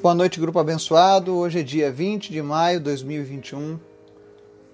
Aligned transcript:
Boa 0.00 0.14
noite, 0.14 0.38
grupo 0.38 0.58
abençoado. 0.58 1.36
Hoje 1.36 1.60
é 1.60 1.62
dia 1.62 1.90
20 1.90 2.30
de 2.30 2.40
maio 2.40 2.78
de 2.78 2.84
2021. 2.84 3.78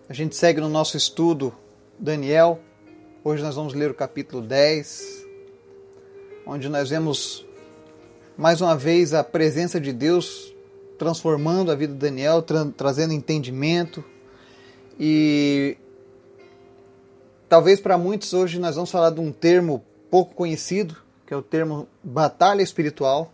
A 0.09 0.13
gente 0.13 0.37
segue 0.37 0.61
no 0.61 0.69
nosso 0.69 0.97
estudo 0.97 1.53
Daniel. 1.99 2.61
Hoje 3.25 3.43
nós 3.43 3.55
vamos 3.55 3.73
ler 3.73 3.91
o 3.91 3.95
capítulo 3.95 4.43
10, 4.43 5.27
onde 6.47 6.69
nós 6.69 6.91
vemos 6.91 7.45
mais 8.37 8.61
uma 8.61 8.77
vez 8.77 9.15
a 9.15 9.25
presença 9.25 9.81
de 9.81 9.93
Deus 9.93 10.55
transformando 10.99 11.73
a 11.73 11.75
vida 11.75 11.93
de 11.93 11.99
Daniel, 11.99 12.43
tra 12.43 12.67
trazendo 12.77 13.13
entendimento. 13.13 14.05
E 15.01 15.77
talvez 17.49 17.81
para 17.81 17.97
muitos 17.97 18.33
hoje 18.33 18.59
nós 18.59 18.75
vamos 18.75 18.91
falar 18.91 19.11
de 19.11 19.21
um 19.21 19.33
termo 19.33 19.83
pouco 20.11 20.35
conhecido, 20.35 20.97
que 21.27 21.33
é 21.33 21.37
o 21.37 21.43
termo 21.43 21.89
batalha 22.03 22.63
espiritual 22.63 23.33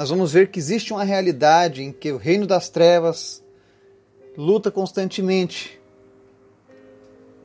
nós 0.00 0.08
vamos 0.08 0.32
ver 0.32 0.50
que 0.50 0.58
existe 0.58 0.94
uma 0.94 1.04
realidade 1.04 1.82
em 1.82 1.92
que 1.92 2.10
o 2.10 2.16
reino 2.16 2.46
das 2.46 2.70
trevas 2.70 3.44
luta 4.34 4.70
constantemente 4.70 5.78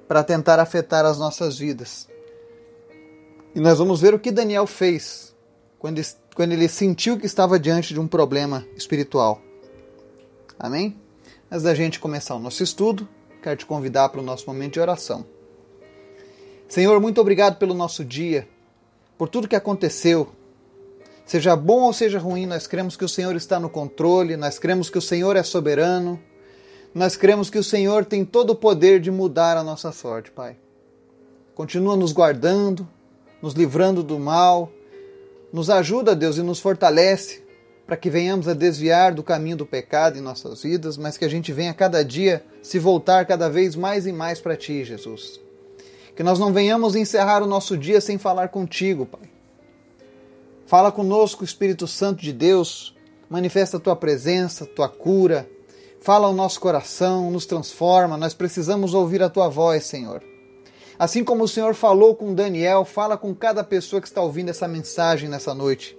para 0.08 0.24
tentar 0.24 0.58
afetar 0.58 1.04
as 1.04 1.18
nossas 1.18 1.58
vidas. 1.58 2.08
E 3.54 3.60
nós 3.60 3.78
vamos 3.78 4.00
ver 4.00 4.14
o 4.14 4.20
que 4.20 4.32
Daniel 4.32 4.66
fez 4.66 5.36
quando, 5.78 6.02
quando 6.34 6.54
ele 6.54 6.70
sentiu 6.70 7.20
que 7.20 7.26
estava 7.26 7.60
diante 7.60 7.94
de 7.94 8.00
um 8.00 8.08
problema 8.08 8.66
espiritual. 8.78 9.42
Amém? 10.58 10.96
Antes 11.52 11.64
da 11.64 11.76
gente 11.76 12.00
começar 12.00 12.36
o 12.36 12.40
nosso 12.40 12.64
estudo, 12.64 13.06
quero 13.44 13.58
te 13.58 13.66
convidar 13.66 14.08
para 14.08 14.22
o 14.22 14.24
nosso 14.24 14.48
momento 14.48 14.76
de 14.76 14.80
oração. 14.80 15.26
Senhor, 16.70 17.02
muito 17.02 17.20
obrigado 17.20 17.58
pelo 17.58 17.74
nosso 17.74 18.06
dia, 18.06 18.48
por 19.18 19.30
tudo 19.30 19.48
que 19.48 19.56
aconteceu, 19.56 20.32
Seja 21.26 21.56
bom 21.56 21.82
ou 21.82 21.94
seja 21.94 22.20
ruim, 22.20 22.46
nós 22.46 22.68
cremos 22.68 22.96
que 22.96 23.04
o 23.04 23.10
Senhor 23.10 23.36
está 23.36 23.60
no 23.60 23.68
controle, 23.68 24.38
nós 24.38 24.60
cremos 24.60 24.92
que 24.92 24.98
o 24.98 25.02
Senhor 25.02 25.36
é 25.36 25.42
soberano, 25.42 26.22
nós 26.94 27.18
cremos 27.18 27.50
que 27.50 27.58
o 27.58 27.64
Senhor 27.64 28.06
tem 28.06 28.24
todo 28.24 28.52
o 28.52 28.56
poder 28.56 29.00
de 29.00 29.10
mudar 29.10 29.58
a 29.58 29.64
nossa 29.64 29.92
sorte, 29.92 30.30
Pai. 30.30 30.56
Continua 31.56 31.98
nos 31.98 32.12
guardando, 32.12 32.88
nos 33.42 33.54
livrando 33.54 34.04
do 34.04 34.20
mal, 34.20 34.72
nos 35.52 35.72
ajuda, 35.72 36.16
Deus, 36.16 36.38
e 36.38 36.44
nos 36.44 36.60
fortalece 36.60 37.44
para 37.88 37.98
que 37.98 38.10
venhamos 38.10 38.48
a 38.48 38.54
desviar 38.54 39.12
do 39.14 39.24
caminho 39.24 39.58
do 39.58 39.66
pecado 39.66 40.20
em 40.20 40.22
nossas 40.22 40.62
vidas, 40.62 40.96
mas 40.96 41.18
que 41.18 41.26
a 41.26 41.30
gente 41.30 41.52
venha 41.52 41.74
cada 41.74 42.06
dia 42.06 42.44
se 42.62 42.78
voltar 42.78 43.26
cada 43.26 43.50
vez 43.50 43.76
mais 43.76 44.06
e 44.06 44.12
mais 44.12 44.40
para 44.40 44.56
Ti, 44.56 44.84
Jesus. 44.84 45.45
Que 46.16 46.24
nós 46.24 46.40
não 46.40 46.54
venhamos 46.54 46.96
encerrar 46.96 47.44
o 47.44 47.48
nosso 47.48 47.78
dia 47.78 48.00
sem 48.00 48.18
falar 48.18 48.50
contigo, 48.50 49.06
Pai 49.06 49.36
Fala 50.66 50.92
conosco, 50.92 51.44
Espírito 51.44 51.86
Santo 51.86 52.24
de 52.24 52.34
Deus, 52.34 52.96
manifesta 53.30 53.78
a 53.78 53.80
tua 53.80 53.96
presença, 53.96 54.64
a 54.64 54.68
tua 54.68 54.90
cura. 54.90 55.48
Fala 56.02 56.26
ao 56.26 56.34
nosso 56.34 56.60
coração, 56.60 57.30
nos 57.30 57.46
transforma. 57.46 58.18
Nós 58.18 58.34
precisamos 58.34 58.96
ouvir 58.96 59.22
a 59.22 59.30
tua 59.30 59.48
voz, 59.48 59.84
Senhor. 59.84 60.24
Assim 60.98 61.24
como 61.24 61.44
o 61.44 61.48
Senhor 61.48 61.76
falou 61.76 62.16
com 62.16 62.34
Daniel, 62.34 62.84
fala 62.84 63.16
com 63.16 63.36
cada 63.36 63.64
pessoa 63.64 64.02
que 64.02 64.08
está 64.08 64.22
ouvindo 64.22 64.50
essa 64.50 64.68
mensagem 64.68 65.30
nessa 65.30 65.54
noite. 65.54 65.96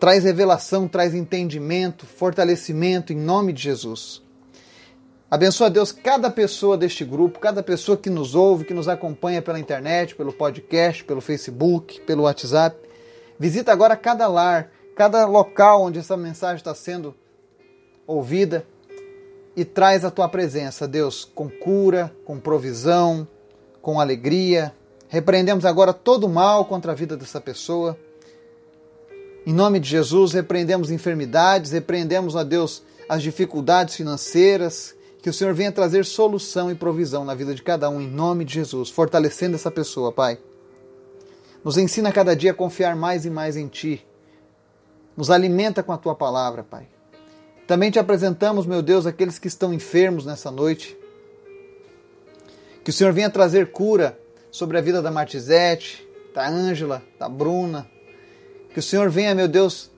Traz 0.00 0.24
revelação, 0.24 0.88
traz 0.88 1.14
entendimento, 1.14 2.04
fortalecimento 2.04 3.12
em 3.12 3.16
nome 3.16 3.52
de 3.52 3.62
Jesus. 3.62 4.23
Abençoa, 5.34 5.68
Deus, 5.68 5.90
cada 5.90 6.30
pessoa 6.30 6.78
deste 6.78 7.04
grupo, 7.04 7.40
cada 7.40 7.60
pessoa 7.60 7.98
que 7.98 8.08
nos 8.08 8.36
ouve, 8.36 8.64
que 8.64 8.72
nos 8.72 8.86
acompanha 8.86 9.42
pela 9.42 9.58
internet, 9.58 10.14
pelo 10.14 10.32
podcast, 10.32 11.02
pelo 11.02 11.20
Facebook, 11.20 12.00
pelo 12.02 12.22
WhatsApp. 12.22 12.78
Visita 13.36 13.72
agora 13.72 13.96
cada 13.96 14.28
lar, 14.28 14.70
cada 14.94 15.26
local 15.26 15.82
onde 15.82 15.98
essa 15.98 16.16
mensagem 16.16 16.58
está 16.58 16.72
sendo 16.72 17.12
ouvida 18.06 18.64
e 19.56 19.64
traz 19.64 20.04
a 20.04 20.10
tua 20.12 20.28
presença, 20.28 20.86
Deus, 20.86 21.24
com 21.24 21.50
cura, 21.50 22.14
com 22.24 22.38
provisão, 22.38 23.26
com 23.82 24.00
alegria. 24.00 24.72
Repreendemos 25.08 25.64
agora 25.64 25.92
todo 25.92 26.28
o 26.28 26.32
mal 26.32 26.64
contra 26.64 26.92
a 26.92 26.94
vida 26.94 27.16
dessa 27.16 27.40
pessoa. 27.40 27.98
Em 29.44 29.52
nome 29.52 29.80
de 29.80 29.88
Jesus, 29.88 30.32
repreendemos 30.32 30.92
enfermidades, 30.92 31.72
repreendemos, 31.72 32.36
ó 32.36 32.44
Deus, 32.44 32.84
as 33.08 33.20
dificuldades 33.20 33.96
financeiras, 33.96 34.94
que 35.24 35.30
o 35.30 35.32
Senhor 35.32 35.54
venha 35.54 35.72
trazer 35.72 36.04
solução 36.04 36.70
e 36.70 36.74
provisão 36.74 37.24
na 37.24 37.34
vida 37.34 37.54
de 37.54 37.62
cada 37.62 37.88
um, 37.88 37.98
em 37.98 38.06
nome 38.06 38.44
de 38.44 38.52
Jesus, 38.52 38.90
fortalecendo 38.90 39.54
essa 39.54 39.70
pessoa, 39.70 40.12
Pai. 40.12 40.38
Nos 41.64 41.78
ensina 41.78 42.12
cada 42.12 42.36
dia 42.36 42.50
a 42.50 42.54
confiar 42.54 42.94
mais 42.94 43.24
e 43.24 43.30
mais 43.30 43.56
em 43.56 43.66
Ti. 43.66 44.06
Nos 45.16 45.30
alimenta 45.30 45.82
com 45.82 45.92
a 45.92 45.96
Tua 45.96 46.14
palavra, 46.14 46.62
Pai. 46.62 46.86
Também 47.66 47.90
te 47.90 47.98
apresentamos, 47.98 48.66
meu 48.66 48.82
Deus, 48.82 49.06
aqueles 49.06 49.38
que 49.38 49.48
estão 49.48 49.72
enfermos 49.72 50.26
nessa 50.26 50.50
noite. 50.50 50.94
Que 52.84 52.90
o 52.90 52.92
Senhor 52.92 53.14
venha 53.14 53.30
trazer 53.30 53.72
cura 53.72 54.20
sobre 54.50 54.76
a 54.76 54.82
vida 54.82 55.00
da 55.00 55.10
Martizete, 55.10 56.06
da 56.34 56.46
Ângela, 56.46 57.02
da 57.18 57.30
Bruna. 57.30 57.90
Que 58.74 58.78
o 58.78 58.82
Senhor 58.82 59.08
venha, 59.08 59.34
meu 59.34 59.48
Deus, 59.48 59.90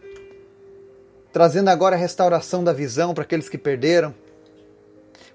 trazendo 1.32 1.66
agora 1.66 1.96
a 1.96 1.98
restauração 1.98 2.62
da 2.62 2.72
visão 2.72 3.12
para 3.12 3.24
aqueles 3.24 3.48
que 3.48 3.58
perderam 3.58 4.14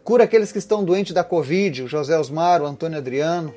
Cura 0.03 0.23
aqueles 0.23 0.51
que 0.51 0.57
estão 0.57 0.83
doentes 0.83 1.13
da 1.13 1.23
Covid, 1.23 1.83
o 1.83 1.87
José 1.87 2.17
Osmar, 2.17 2.61
o 2.61 2.65
Antônio 2.65 2.97
Adriano 2.97 3.53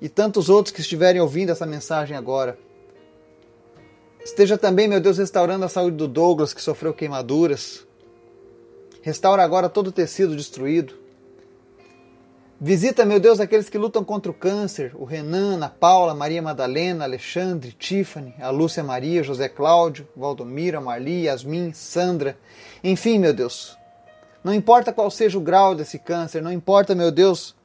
e 0.00 0.08
tantos 0.08 0.50
outros 0.50 0.74
que 0.74 0.80
estiverem 0.80 1.20
ouvindo 1.20 1.50
essa 1.50 1.64
mensagem 1.64 2.16
agora. 2.16 2.58
Esteja 4.22 4.58
também, 4.58 4.88
meu 4.88 5.00
Deus, 5.00 5.18
restaurando 5.18 5.64
a 5.64 5.68
saúde 5.68 5.96
do 5.96 6.08
Douglas, 6.08 6.52
que 6.52 6.62
sofreu 6.62 6.92
queimaduras. 6.92 7.86
Restaura 9.02 9.42
agora 9.42 9.68
todo 9.68 9.88
o 9.88 9.92
tecido 9.92 10.36
destruído. 10.36 10.94
Visita, 12.60 13.04
meu 13.04 13.20
Deus, 13.20 13.40
aqueles 13.40 13.68
que 13.68 13.76
lutam 13.76 14.02
contra 14.02 14.30
o 14.30 14.34
câncer: 14.34 14.92
o 14.94 15.04
Renan, 15.04 15.62
a 15.62 15.68
Paula, 15.68 16.14
Maria 16.14 16.40
Madalena, 16.40 17.04
Alexandre, 17.04 17.72
Tiffany, 17.72 18.34
a 18.40 18.48
Lúcia 18.48 18.82
Maria, 18.82 19.22
José 19.22 19.48
Cláudio, 19.48 20.08
Valdomiro, 20.16 20.80
Marli, 20.80 21.24
Yasmin, 21.24 21.72
Sandra. 21.74 22.38
Enfim, 22.82 23.18
meu 23.18 23.34
Deus, 23.34 23.76
não 24.44 24.52
importa 24.52 24.92
qual 24.92 25.10
seja 25.10 25.38
o 25.38 25.40
grau 25.40 25.74
desse 25.74 25.98
câncer, 25.98 26.42
não 26.42 26.52
importa, 26.52 26.94
meu 26.94 27.10
Deus, 27.10 27.56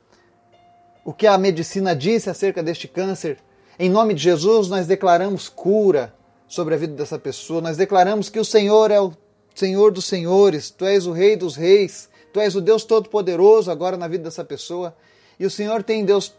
o 1.03 1.11
que 1.11 1.27
a 1.27 1.37
medicina 1.37 1.93
disse 1.93 2.29
acerca 2.29 2.63
deste 2.63 2.87
câncer. 2.87 3.37
Em 3.77 3.89
nome 3.89 4.13
de 4.13 4.23
Jesus, 4.23 4.69
nós 4.69 4.87
declaramos 4.87 5.49
cura 5.49 6.13
sobre 6.47 6.73
a 6.73 6.77
vida 6.77 6.93
dessa 6.93 7.19
pessoa. 7.19 7.61
Nós 7.61 7.75
declaramos 7.75 8.29
que 8.29 8.39
o 8.39 8.45
Senhor 8.45 8.91
é 8.91 8.99
o 9.01 9.13
Senhor 9.53 9.91
dos 9.91 10.05
senhores, 10.05 10.71
tu 10.71 10.85
és 10.85 11.05
o 11.05 11.11
Rei 11.11 11.35
dos 11.35 11.57
reis, 11.57 12.09
tu 12.31 12.39
és 12.39 12.55
o 12.55 12.61
Deus 12.61 12.85
Todo-Poderoso 12.85 13.69
agora 13.69 13.97
na 13.97 14.07
vida 14.07 14.23
dessa 14.23 14.45
pessoa. 14.45 14.95
E 15.37 15.45
o 15.45 15.49
Senhor 15.49 15.83
tem, 15.83 16.05
Deus, 16.05 16.33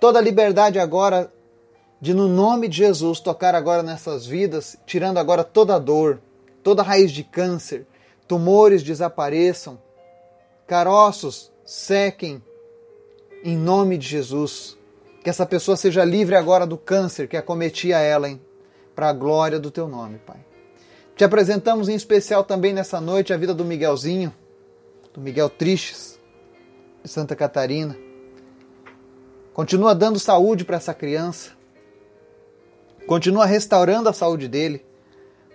toda 0.00 0.20
a 0.20 0.22
liberdade 0.22 0.78
agora 0.78 1.32
de, 2.00 2.14
no 2.14 2.28
nome 2.28 2.68
de 2.68 2.76
Jesus, 2.76 3.18
tocar 3.18 3.56
agora 3.56 3.82
nessas 3.82 4.24
vidas, 4.24 4.76
tirando 4.86 5.18
agora 5.18 5.42
toda 5.42 5.74
a 5.74 5.78
dor, 5.78 6.20
toda 6.62 6.82
a 6.82 6.84
raiz 6.84 7.10
de 7.10 7.24
câncer, 7.24 7.86
tumores 8.30 8.84
desapareçam, 8.84 9.76
caroços 10.64 11.50
sequem, 11.64 12.40
em 13.42 13.56
nome 13.56 13.98
de 13.98 14.06
Jesus. 14.06 14.78
Que 15.24 15.28
essa 15.28 15.44
pessoa 15.44 15.76
seja 15.76 16.04
livre 16.04 16.36
agora 16.36 16.64
do 16.64 16.78
câncer 16.78 17.26
que 17.26 17.36
acometia 17.36 17.98
ela, 17.98 18.38
para 18.94 19.08
a 19.08 19.12
glória 19.12 19.58
do 19.58 19.68
teu 19.68 19.88
nome, 19.88 20.18
Pai. 20.18 20.38
Te 21.16 21.24
apresentamos 21.24 21.88
em 21.88 21.96
especial 21.96 22.44
também 22.44 22.72
nessa 22.72 23.00
noite 23.00 23.32
a 23.32 23.36
vida 23.36 23.52
do 23.52 23.64
Miguelzinho, 23.64 24.32
do 25.12 25.20
Miguel 25.20 25.50
Tristes, 25.50 26.16
de 27.02 27.10
Santa 27.10 27.34
Catarina. 27.34 27.98
Continua 29.52 29.92
dando 29.92 30.20
saúde 30.20 30.64
para 30.64 30.76
essa 30.76 30.94
criança. 30.94 31.50
Continua 33.08 33.44
restaurando 33.44 34.08
a 34.08 34.12
saúde 34.12 34.46
dele. 34.46 34.86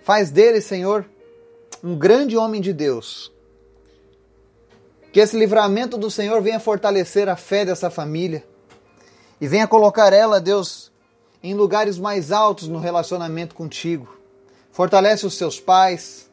Faz 0.02 0.30
dele, 0.30 0.60
Senhor, 0.60 1.08
um 1.82 1.96
grande 1.96 2.36
homem 2.36 2.60
de 2.60 2.72
Deus. 2.72 3.32
Que 5.12 5.20
esse 5.20 5.36
livramento 5.36 5.96
do 5.96 6.10
Senhor 6.10 6.40
venha 6.42 6.60
fortalecer 6.60 7.28
a 7.28 7.36
fé 7.36 7.64
dessa 7.64 7.90
família 7.90 8.44
e 9.40 9.46
venha 9.46 9.66
colocar 9.66 10.12
ela, 10.12 10.40
Deus, 10.40 10.92
em 11.42 11.54
lugares 11.54 11.98
mais 11.98 12.32
altos 12.32 12.68
no 12.68 12.78
relacionamento 12.78 13.54
contigo. 13.54 14.16
Fortalece 14.70 15.26
os 15.26 15.34
seus 15.34 15.58
pais, 15.58 16.30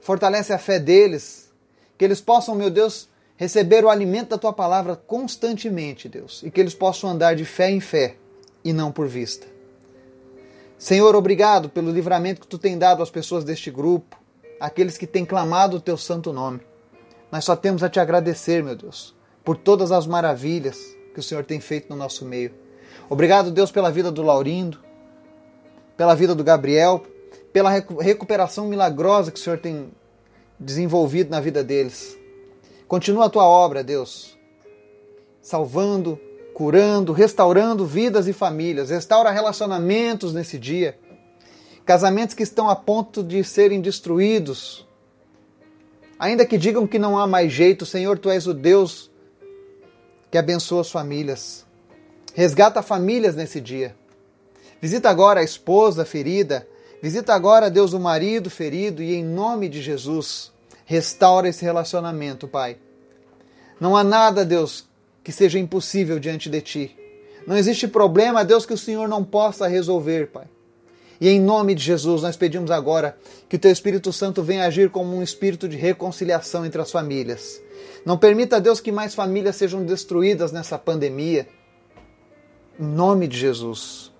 fortalece 0.00 0.52
a 0.52 0.58
fé 0.58 0.78
deles, 0.78 1.52
que 1.98 2.04
eles 2.04 2.20
possam, 2.20 2.54
meu 2.54 2.70
Deus, 2.70 3.08
receber 3.36 3.84
o 3.84 3.90
alimento 3.90 4.30
da 4.30 4.38
tua 4.38 4.52
palavra 4.52 4.94
constantemente, 4.94 6.08
Deus, 6.08 6.42
e 6.42 6.50
que 6.50 6.60
eles 6.60 6.74
possam 6.74 7.10
andar 7.10 7.34
de 7.34 7.44
fé 7.44 7.70
em 7.70 7.80
fé 7.80 8.16
e 8.64 8.72
não 8.72 8.92
por 8.92 9.08
vista. 9.08 9.46
Senhor, 10.78 11.14
obrigado 11.16 11.68
pelo 11.68 11.90
livramento 11.90 12.40
que 12.40 12.46
tu 12.46 12.58
tem 12.58 12.78
dado 12.78 13.02
às 13.02 13.10
pessoas 13.10 13.42
deste 13.42 13.70
grupo 13.70 14.25
aqueles 14.60 14.96
que 14.98 15.06
têm 15.06 15.24
clamado 15.24 15.76
o 15.76 15.80
teu 15.80 15.96
santo 15.96 16.32
nome. 16.32 16.60
Nós 17.30 17.44
só 17.44 17.56
temos 17.56 17.82
a 17.82 17.88
te 17.88 18.00
agradecer, 18.00 18.62
meu 18.62 18.76
Deus, 18.76 19.14
por 19.44 19.56
todas 19.56 19.92
as 19.92 20.06
maravilhas 20.06 20.78
que 21.12 21.20
o 21.20 21.22
Senhor 21.22 21.44
tem 21.44 21.60
feito 21.60 21.88
no 21.90 21.96
nosso 21.96 22.24
meio. 22.24 22.54
Obrigado, 23.08 23.50
Deus, 23.50 23.70
pela 23.70 23.90
vida 23.90 24.10
do 24.10 24.22
Laurindo. 24.22 24.78
pela 25.96 26.14
vida 26.14 26.34
do 26.34 26.44
Gabriel, 26.44 27.02
pela 27.52 27.70
recuperação 27.70 28.66
milagrosa 28.68 29.32
que 29.32 29.38
o 29.38 29.42
Senhor 29.42 29.58
tem 29.58 29.90
desenvolvido 30.58 31.30
na 31.30 31.40
vida 31.40 31.64
deles. 31.64 32.18
Continua 32.86 33.26
a 33.26 33.30
tua 33.30 33.44
obra, 33.48 33.82
Deus, 33.82 34.38
salvando, 35.40 36.20
curando, 36.52 37.12
restaurando 37.12 37.86
vidas 37.86 38.28
e 38.28 38.32
famílias. 38.32 38.90
Restaura 38.90 39.30
relacionamentos 39.30 40.32
nesse 40.34 40.58
dia. 40.58 40.98
Casamentos 41.86 42.34
que 42.34 42.42
estão 42.42 42.68
a 42.68 42.74
ponto 42.74 43.22
de 43.22 43.44
serem 43.44 43.80
destruídos. 43.80 44.84
Ainda 46.18 46.44
que 46.44 46.58
digam 46.58 46.84
que 46.84 46.98
não 46.98 47.16
há 47.16 47.28
mais 47.28 47.52
jeito, 47.52 47.86
Senhor, 47.86 48.18
tu 48.18 48.28
és 48.28 48.48
o 48.48 48.52
Deus 48.52 49.08
que 50.28 50.36
abençoa 50.36 50.80
as 50.80 50.90
famílias. 50.90 51.64
Resgata 52.34 52.82
famílias 52.82 53.36
nesse 53.36 53.60
dia. 53.60 53.94
Visita 54.82 55.08
agora 55.08 55.38
a 55.38 55.44
esposa 55.44 56.04
ferida. 56.04 56.66
Visita 57.00 57.32
agora, 57.32 57.70
Deus, 57.70 57.92
o 57.92 58.00
marido 58.00 58.50
ferido 58.50 59.00
e, 59.00 59.14
em 59.14 59.24
nome 59.24 59.68
de 59.68 59.80
Jesus, 59.80 60.52
restaura 60.84 61.48
esse 61.48 61.64
relacionamento, 61.64 62.48
Pai. 62.48 62.78
Não 63.78 63.96
há 63.96 64.02
nada, 64.02 64.44
Deus, 64.44 64.88
que 65.22 65.30
seja 65.30 65.56
impossível 65.56 66.18
diante 66.18 66.50
de 66.50 66.60
Ti. 66.60 66.96
Não 67.46 67.56
existe 67.56 67.86
problema, 67.86 68.44
Deus, 68.44 68.66
que 68.66 68.74
o 68.74 68.78
Senhor 68.78 69.06
não 69.06 69.22
possa 69.22 69.68
resolver, 69.68 70.32
Pai. 70.32 70.48
E 71.20 71.28
em 71.28 71.40
nome 71.40 71.74
de 71.74 71.82
Jesus, 71.82 72.22
nós 72.22 72.36
pedimos 72.36 72.70
agora 72.70 73.16
que 73.48 73.56
o 73.56 73.58
Teu 73.58 73.70
Espírito 73.70 74.12
Santo 74.12 74.42
venha 74.42 74.64
agir 74.64 74.90
como 74.90 75.16
um 75.16 75.22
espírito 75.22 75.68
de 75.68 75.76
reconciliação 75.76 76.64
entre 76.64 76.80
as 76.80 76.90
famílias. 76.90 77.60
Não 78.04 78.18
permita, 78.18 78.60
Deus, 78.60 78.80
que 78.80 78.92
mais 78.92 79.14
famílias 79.14 79.56
sejam 79.56 79.84
destruídas 79.84 80.52
nessa 80.52 80.78
pandemia. 80.78 81.48
Em 82.78 82.84
nome 82.84 83.26
de 83.26 83.38
Jesus. 83.38 84.12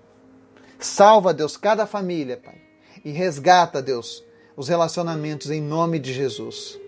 Salva, 0.79 1.33
Deus, 1.33 1.55
cada 1.55 1.85
família, 1.85 2.37
Pai. 2.37 2.59
E 3.05 3.11
resgata, 3.11 3.81
Deus, 3.81 4.23
os 4.55 4.67
relacionamentos 4.67 5.51
em 5.51 5.61
nome 5.61 5.99
de 5.99 6.13
Jesus. 6.13 6.79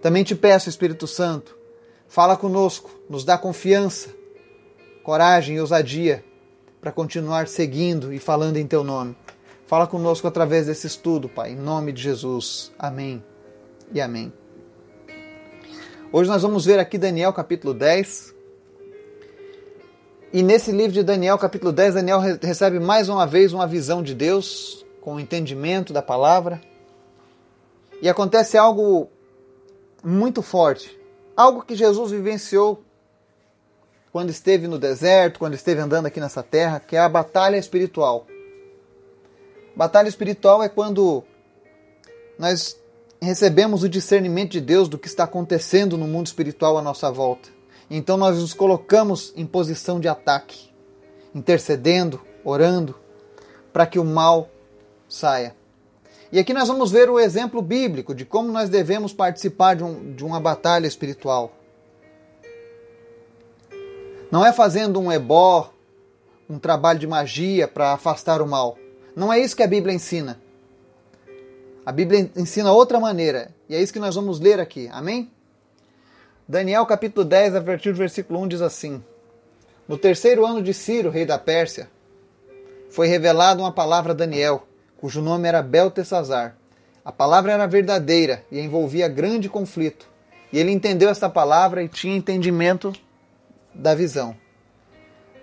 Também 0.00 0.24
te 0.24 0.34
peço, 0.34 0.68
Espírito 0.68 1.06
Santo, 1.06 1.56
fala 2.08 2.36
conosco, 2.36 2.90
nos 3.08 3.24
dá 3.24 3.38
confiança, 3.38 4.10
coragem 5.02 5.56
e 5.56 5.60
ousadia 5.60 6.24
para 6.84 6.92
continuar 6.92 7.48
seguindo 7.48 8.12
e 8.12 8.18
falando 8.18 8.58
em 8.58 8.66
teu 8.66 8.84
nome. 8.84 9.16
Fala 9.66 9.86
conosco 9.86 10.28
através 10.28 10.66
desse 10.66 10.86
estudo, 10.86 11.30
Pai, 11.30 11.52
em 11.52 11.56
nome 11.56 11.92
de 11.92 12.02
Jesus. 12.02 12.70
Amém 12.78 13.24
e 13.90 14.02
amém. 14.02 14.30
Hoje 16.12 16.28
nós 16.28 16.42
vamos 16.42 16.66
ver 16.66 16.78
aqui 16.78 16.98
Daniel 16.98 17.32
capítulo 17.32 17.72
10, 17.72 18.34
e 20.30 20.42
nesse 20.42 20.72
livro 20.72 20.92
de 20.92 21.02
Daniel, 21.02 21.38
capítulo 21.38 21.72
10, 21.72 21.94
Daniel 21.94 22.20
recebe 22.20 22.78
mais 22.78 23.08
uma 23.08 23.26
vez 23.26 23.54
uma 23.54 23.66
visão 23.66 24.02
de 24.02 24.14
Deus, 24.14 24.84
com 25.00 25.14
o 25.14 25.20
entendimento 25.20 25.90
da 25.90 26.02
palavra. 26.02 26.60
E 28.02 28.10
acontece 28.10 28.58
algo 28.58 29.08
muito 30.04 30.42
forte. 30.42 31.00
Algo 31.34 31.62
que 31.62 31.74
Jesus 31.74 32.10
vivenciou 32.10 32.84
quando 34.14 34.30
esteve 34.30 34.68
no 34.68 34.78
deserto, 34.78 35.40
quando 35.40 35.54
esteve 35.54 35.80
andando 35.80 36.06
aqui 36.06 36.20
nessa 36.20 36.40
terra, 36.40 36.78
que 36.78 36.94
é 36.94 37.00
a 37.00 37.08
batalha 37.08 37.56
espiritual. 37.56 38.28
Batalha 39.74 40.06
espiritual 40.06 40.62
é 40.62 40.68
quando 40.68 41.24
nós 42.38 42.78
recebemos 43.20 43.82
o 43.82 43.88
discernimento 43.88 44.52
de 44.52 44.60
Deus 44.60 44.88
do 44.88 44.98
que 44.98 45.08
está 45.08 45.24
acontecendo 45.24 45.98
no 45.98 46.06
mundo 46.06 46.28
espiritual 46.28 46.78
à 46.78 46.80
nossa 46.80 47.10
volta. 47.10 47.48
Então 47.90 48.16
nós 48.16 48.38
nos 48.38 48.54
colocamos 48.54 49.32
em 49.34 49.44
posição 49.44 49.98
de 49.98 50.06
ataque, 50.06 50.70
intercedendo, 51.34 52.22
orando, 52.44 52.94
para 53.72 53.84
que 53.84 53.98
o 53.98 54.04
mal 54.04 54.48
saia. 55.08 55.56
E 56.30 56.38
aqui 56.38 56.54
nós 56.54 56.68
vamos 56.68 56.92
ver 56.92 57.10
o 57.10 57.18
exemplo 57.18 57.60
bíblico 57.60 58.14
de 58.14 58.24
como 58.24 58.52
nós 58.52 58.68
devemos 58.68 59.12
participar 59.12 59.74
de, 59.74 59.82
um, 59.82 60.14
de 60.14 60.24
uma 60.24 60.38
batalha 60.38 60.86
espiritual. 60.86 61.63
Não 64.34 64.44
é 64.44 64.52
fazendo 64.52 64.98
um 64.98 65.12
ebó, 65.12 65.72
um 66.50 66.58
trabalho 66.58 66.98
de 66.98 67.06
magia 67.06 67.68
para 67.68 67.92
afastar 67.92 68.42
o 68.42 68.46
mal. 68.48 68.76
Não 69.14 69.32
é 69.32 69.38
isso 69.38 69.54
que 69.54 69.62
a 69.62 69.66
Bíblia 69.68 69.94
ensina. 69.94 70.40
A 71.86 71.92
Bíblia 71.92 72.28
ensina 72.34 72.72
outra 72.72 72.98
maneira. 72.98 73.54
E 73.68 73.76
é 73.76 73.80
isso 73.80 73.92
que 73.92 74.00
nós 74.00 74.16
vamos 74.16 74.40
ler 74.40 74.58
aqui. 74.58 74.88
Amém? 74.90 75.30
Daniel 76.48 76.84
capítulo 76.84 77.24
10, 77.24 77.54
a 77.54 77.60
partir 77.60 77.92
do 77.92 77.98
versículo 77.98 78.40
1 78.40 78.48
diz 78.48 78.60
assim: 78.60 79.00
No 79.86 79.96
terceiro 79.96 80.44
ano 80.44 80.60
de 80.60 80.74
Ciro, 80.74 81.10
rei 81.10 81.24
da 81.24 81.38
Pérsia, 81.38 81.88
foi 82.90 83.06
revelada 83.06 83.62
uma 83.62 83.70
palavra 83.70 84.10
a 84.10 84.16
Daniel, 84.16 84.66
cujo 84.96 85.22
nome 85.22 85.46
era 85.46 85.62
Beltesazar. 85.62 86.56
A 87.04 87.12
palavra 87.12 87.52
era 87.52 87.68
verdadeira 87.68 88.44
e 88.50 88.58
envolvia 88.58 89.06
grande 89.06 89.48
conflito. 89.48 90.08
E 90.52 90.58
ele 90.58 90.72
entendeu 90.72 91.08
esta 91.08 91.30
palavra 91.30 91.84
e 91.84 91.88
tinha 91.88 92.16
entendimento 92.16 92.92
da 93.74 93.94
visão. 93.94 94.36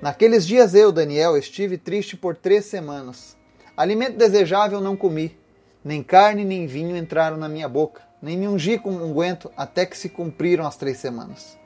Naqueles 0.02 0.48
dias 0.48 0.74
eu, 0.74 0.92
Daniel, 0.92 1.38
estive 1.38 1.78
triste 1.78 2.18
por 2.18 2.36
três 2.36 2.66
semanas. 2.66 3.38
Alimento 3.76 4.18
desejável 4.18 4.82
não 4.82 4.96
comi, 4.96 5.38
nem 5.84 6.02
carne 6.02 6.44
nem 6.44 6.66
vinho 6.66 6.96
entraram 6.96 7.38
na 7.38 7.50
minha 7.50 7.70
boca 7.70 8.12
nem 8.22 8.38
me 8.38 8.48
ungi 8.48 8.78
com 8.78 8.92
unguento 8.92 9.52
até 9.58 9.86
que 9.86 9.98
se 9.98 10.08
cumpriram 10.08 10.66
as 10.66 10.78
três 10.78 10.98
semanas. 10.98 11.58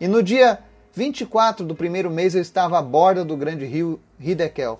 E 0.00 0.06
no 0.06 0.22
dia 0.22 0.60
24 0.94 1.66
do 1.66 1.74
primeiro 1.74 2.10
mês 2.10 2.34
eu 2.34 2.40
estava 2.40 2.78
à 2.78 2.82
borda 2.82 3.24
do 3.24 3.36
grande 3.36 3.66
rio 3.66 4.00
Hidekel. 4.20 4.78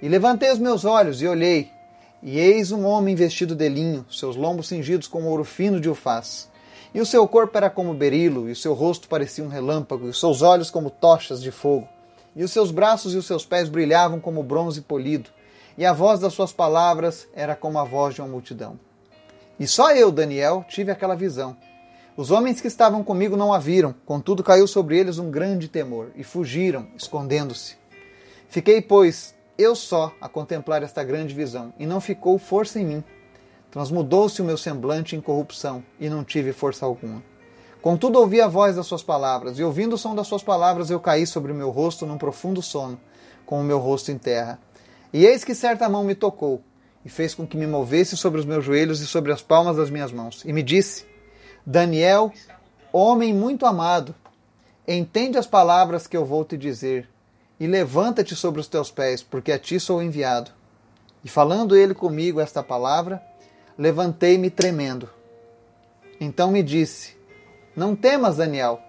E 0.00 0.08
levantei 0.08 0.52
os 0.52 0.58
meus 0.58 0.84
olhos 0.84 1.20
e 1.20 1.26
olhei, 1.26 1.70
e 2.22 2.38
eis 2.38 2.70
um 2.70 2.86
homem 2.86 3.16
vestido 3.16 3.54
de 3.56 3.68
linho, 3.68 4.06
seus 4.10 4.36
lombos 4.36 4.68
cingidos 4.68 5.08
com 5.08 5.24
ouro 5.24 5.44
fino 5.44 5.80
de 5.80 5.90
ufaz. 5.90 6.48
E 6.94 7.00
o 7.00 7.06
seu 7.06 7.26
corpo 7.28 7.56
era 7.56 7.68
como 7.68 7.92
berilo, 7.92 8.48
e 8.48 8.52
o 8.52 8.56
seu 8.56 8.72
rosto 8.72 9.08
parecia 9.08 9.44
um 9.44 9.48
relâmpago, 9.48 10.06
e 10.06 10.10
os 10.10 10.18
seus 10.18 10.40
olhos 10.40 10.70
como 10.70 10.90
tochas 10.90 11.42
de 11.42 11.50
fogo. 11.50 11.86
E 12.34 12.42
os 12.42 12.50
seus 12.50 12.70
braços 12.70 13.14
e 13.14 13.16
os 13.16 13.26
seus 13.26 13.44
pés 13.44 13.68
brilhavam 13.68 14.20
como 14.20 14.42
bronze 14.42 14.80
polido, 14.80 15.30
e 15.76 15.84
a 15.84 15.92
voz 15.92 16.20
das 16.20 16.32
suas 16.32 16.52
palavras 16.52 17.28
era 17.34 17.54
como 17.54 17.78
a 17.78 17.84
voz 17.84 18.14
de 18.14 18.20
uma 18.20 18.28
multidão. 18.28 18.78
E 19.60 19.66
só 19.66 19.92
eu, 19.92 20.10
Daniel, 20.10 20.64
tive 20.68 20.90
aquela 20.90 21.14
visão. 21.14 21.56
Os 22.16 22.30
homens 22.30 22.60
que 22.60 22.66
estavam 22.66 23.04
comigo 23.04 23.36
não 23.36 23.52
a 23.52 23.58
viram, 23.58 23.94
contudo 24.04 24.42
caiu 24.42 24.66
sobre 24.66 24.98
eles 24.98 25.18
um 25.18 25.30
grande 25.30 25.68
temor, 25.68 26.10
e 26.16 26.24
fugiram, 26.24 26.88
escondendo-se. 26.96 27.76
Fiquei, 28.48 28.80
pois, 28.80 29.34
eu 29.58 29.76
só 29.76 30.12
a 30.20 30.28
contemplar 30.28 30.82
esta 30.82 31.04
grande 31.04 31.34
visão, 31.34 31.72
e 31.78 31.86
não 31.86 32.00
ficou 32.00 32.38
força 32.38 32.80
em 32.80 32.84
mim. 32.84 33.04
Transmudou-se 33.78 34.42
o 34.42 34.44
meu 34.44 34.58
semblante 34.58 35.14
em 35.14 35.20
corrupção, 35.20 35.84
e 36.00 36.10
não 36.10 36.24
tive 36.24 36.52
força 36.52 36.84
alguma. 36.84 37.22
Contudo 37.80 38.18
ouvi 38.18 38.40
a 38.40 38.48
voz 38.48 38.74
das 38.74 38.88
suas 38.88 39.04
palavras, 39.04 39.56
e 39.56 39.62
ouvindo 39.62 39.92
o 39.92 39.96
som 39.96 40.16
das 40.16 40.26
suas 40.26 40.42
palavras 40.42 40.90
eu 40.90 40.98
caí 40.98 41.24
sobre 41.24 41.52
o 41.52 41.54
meu 41.54 41.70
rosto 41.70 42.04
num 42.04 42.18
profundo 42.18 42.60
sono, 42.60 43.00
com 43.46 43.60
o 43.60 43.62
meu 43.62 43.78
rosto 43.78 44.10
em 44.10 44.18
terra. 44.18 44.58
E 45.12 45.24
eis 45.24 45.44
que 45.44 45.54
certa 45.54 45.88
mão 45.88 46.02
me 46.02 46.16
tocou, 46.16 46.60
e 47.04 47.08
fez 47.08 47.36
com 47.36 47.46
que 47.46 47.56
me 47.56 47.68
movesse 47.68 48.16
sobre 48.16 48.40
os 48.40 48.44
meus 48.44 48.64
joelhos 48.64 49.00
e 49.00 49.06
sobre 49.06 49.30
as 49.30 49.42
palmas 49.42 49.76
das 49.76 49.90
minhas 49.90 50.10
mãos. 50.10 50.42
E 50.44 50.52
me 50.52 50.64
disse: 50.64 51.06
Daniel, 51.64 52.32
homem 52.92 53.32
muito 53.32 53.64
amado, 53.64 54.12
entende 54.88 55.38
as 55.38 55.46
palavras 55.46 56.08
que 56.08 56.16
eu 56.16 56.24
vou 56.24 56.44
te 56.44 56.56
dizer, 56.56 57.08
e 57.60 57.68
levanta-te 57.68 58.34
sobre 58.34 58.60
os 58.60 58.66
teus 58.66 58.90
pés, 58.90 59.22
porque 59.22 59.52
a 59.52 59.58
ti 59.58 59.78
sou 59.78 60.02
enviado. 60.02 60.50
E 61.22 61.28
falando 61.28 61.76
ele 61.76 61.94
comigo 61.94 62.40
esta 62.40 62.60
palavra, 62.60 63.22
levantei-me 63.78 64.50
tremendo. 64.50 65.08
Então 66.20 66.50
me 66.50 66.62
disse: 66.62 67.16
Não 67.76 67.94
temas, 67.94 68.36
Daniel, 68.36 68.80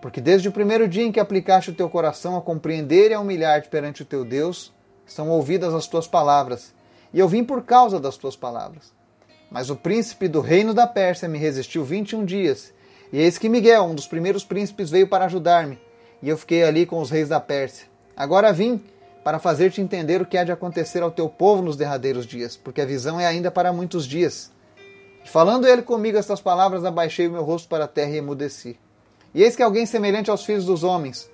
porque 0.00 0.20
desde 0.20 0.48
o 0.48 0.52
primeiro 0.52 0.86
dia 0.86 1.04
em 1.04 1.12
que 1.12 1.20
aplicaste 1.20 1.70
o 1.70 1.74
teu 1.74 1.90
coração 1.90 2.36
a 2.36 2.40
compreender 2.40 3.10
e 3.10 3.14
a 3.14 3.20
humilhar-te 3.20 3.68
perante 3.68 4.02
o 4.02 4.06
teu 4.06 4.24
Deus, 4.24 4.72
estão 5.04 5.28
ouvidas 5.28 5.74
as 5.74 5.86
tuas 5.86 6.06
palavras 6.06 6.72
e 7.12 7.18
eu 7.18 7.28
vim 7.28 7.44
por 7.44 7.62
causa 7.64 8.00
das 8.00 8.16
tuas 8.16 8.34
palavras. 8.34 8.92
Mas 9.50 9.68
o 9.68 9.76
príncipe 9.76 10.28
do 10.28 10.40
reino 10.40 10.72
da 10.72 10.86
Pérsia 10.86 11.28
me 11.28 11.38
resistiu 11.38 11.84
vinte 11.84 12.12
e 12.12 12.16
um 12.16 12.24
dias, 12.24 12.72
e 13.12 13.18
eis 13.18 13.36
que 13.36 13.48
Miguel, 13.48 13.84
um 13.84 13.94
dos 13.94 14.06
primeiros 14.06 14.44
príncipes, 14.44 14.88
veio 14.88 15.06
para 15.06 15.26
ajudar-me, 15.26 15.78
e 16.22 16.28
eu 16.28 16.38
fiquei 16.38 16.62
ali 16.62 16.86
com 16.86 17.00
os 17.00 17.10
reis 17.10 17.28
da 17.28 17.38
Pérsia. 17.38 17.86
Agora 18.16 18.52
vim 18.52 18.82
para 19.24 19.38
fazer-te 19.38 19.80
entender 19.80 20.20
o 20.20 20.26
que 20.26 20.36
há 20.36 20.44
de 20.44 20.52
acontecer 20.52 21.02
ao 21.02 21.10
teu 21.10 21.28
povo 21.28 21.62
nos 21.62 21.76
derradeiros 21.76 22.26
dias, 22.26 22.56
porque 22.56 22.80
a 22.80 22.86
visão 22.86 23.20
é 23.20 23.26
ainda 23.26 23.50
para 23.50 23.72
muitos 23.72 24.06
dias. 24.06 24.50
E 25.24 25.28
falando 25.28 25.66
ele 25.66 25.82
comigo 25.82 26.18
estas 26.18 26.40
palavras, 26.40 26.84
abaixei 26.84 27.28
o 27.28 27.32
meu 27.32 27.44
rosto 27.44 27.68
para 27.68 27.84
a 27.84 27.88
terra 27.88 28.10
e 28.10 28.18
emudeci. 28.18 28.78
E 29.34 29.42
eis 29.42 29.54
que 29.54 29.62
alguém 29.62 29.86
semelhante 29.86 30.30
aos 30.30 30.44
filhos 30.44 30.64
dos 30.64 30.82
homens 30.82 31.30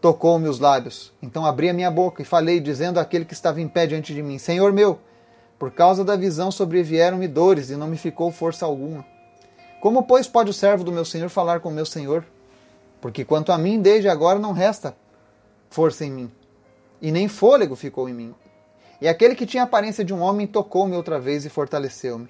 tocou-me 0.00 0.48
os 0.48 0.58
lábios. 0.58 1.12
Então 1.22 1.44
abri 1.44 1.68
a 1.68 1.74
minha 1.74 1.90
boca 1.90 2.22
e 2.22 2.24
falei, 2.24 2.60
dizendo 2.60 2.98
àquele 2.98 3.24
que 3.24 3.34
estava 3.34 3.60
em 3.60 3.68
pé 3.68 3.86
diante 3.86 4.14
de 4.14 4.22
mim: 4.22 4.38
Senhor 4.38 4.72
meu, 4.72 4.98
por 5.58 5.70
causa 5.70 6.04
da 6.04 6.16
visão 6.16 6.50
sobrevieram-me 6.50 7.28
dores 7.28 7.70
e 7.70 7.76
não 7.76 7.86
me 7.86 7.96
ficou 7.96 8.30
força 8.30 8.64
alguma. 8.64 9.04
Como, 9.80 10.02
pois, 10.02 10.26
pode 10.26 10.50
o 10.50 10.54
servo 10.54 10.82
do 10.82 10.92
meu 10.92 11.04
senhor 11.04 11.28
falar 11.28 11.60
com 11.60 11.70
meu 11.70 11.86
senhor? 11.86 12.24
Porque 13.00 13.24
quanto 13.24 13.52
a 13.52 13.58
mim, 13.58 13.80
desde 13.80 14.08
agora 14.08 14.38
não 14.38 14.52
resta 14.52 14.96
força 15.68 16.04
em 16.04 16.10
mim, 16.10 16.32
e 17.00 17.12
nem 17.12 17.28
fôlego 17.28 17.76
ficou 17.76 18.08
em 18.08 18.14
mim. 18.14 18.34
E 19.00 19.08
aquele 19.08 19.34
que 19.34 19.46
tinha 19.46 19.62
a 19.62 19.66
aparência 19.66 20.04
de 20.04 20.14
um 20.14 20.20
homem 20.20 20.46
tocou-me 20.46 20.96
outra 20.96 21.18
vez 21.18 21.44
e 21.44 21.50
fortaleceu-me. 21.50 22.28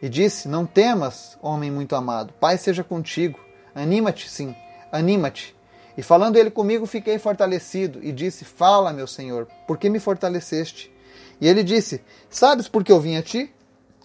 E 0.00 0.08
disse: 0.08 0.48
Não 0.48 0.64
temas, 0.64 1.36
homem 1.42 1.70
muito 1.70 1.94
amado, 1.94 2.32
Pai 2.40 2.56
seja 2.56 2.82
contigo. 2.82 3.38
Anima-te, 3.74 4.28
sim, 4.28 4.54
anima-te. 4.90 5.54
E 5.96 6.02
falando 6.02 6.36
ele 6.36 6.50
comigo, 6.50 6.86
fiquei 6.86 7.18
fortalecido 7.18 7.98
e 8.02 8.12
disse: 8.12 8.44
Fala, 8.44 8.92
meu 8.92 9.06
senhor, 9.06 9.46
por 9.66 9.76
que 9.76 9.90
me 9.90 9.98
fortaleceste? 9.98 10.92
E 11.40 11.48
ele 11.48 11.62
disse: 11.62 12.00
Sabes 12.30 12.68
por 12.68 12.84
que 12.84 12.92
eu 12.92 13.00
vim 13.00 13.16
a 13.16 13.22
ti? 13.22 13.52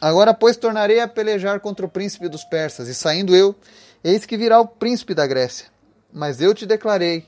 Agora, 0.02 0.34
pois, 0.34 0.58
tornarei 0.58 1.00
a 1.00 1.08
pelejar 1.08 1.60
contra 1.62 1.86
o 1.86 1.90
príncipe 1.90 2.28
dos 2.28 2.44
persas, 2.44 2.88
e 2.90 2.94
saindo 2.94 3.36
eu, 3.36 3.56
eis 4.04 4.26
que 4.26 4.36
virá 4.36 4.60
o 4.60 4.68
príncipe 4.68 5.14
da 5.14 5.26
Grécia. 5.26 5.68
Mas 6.12 6.42
eu 6.42 6.54
te 6.54 6.66
declarei 6.66 7.26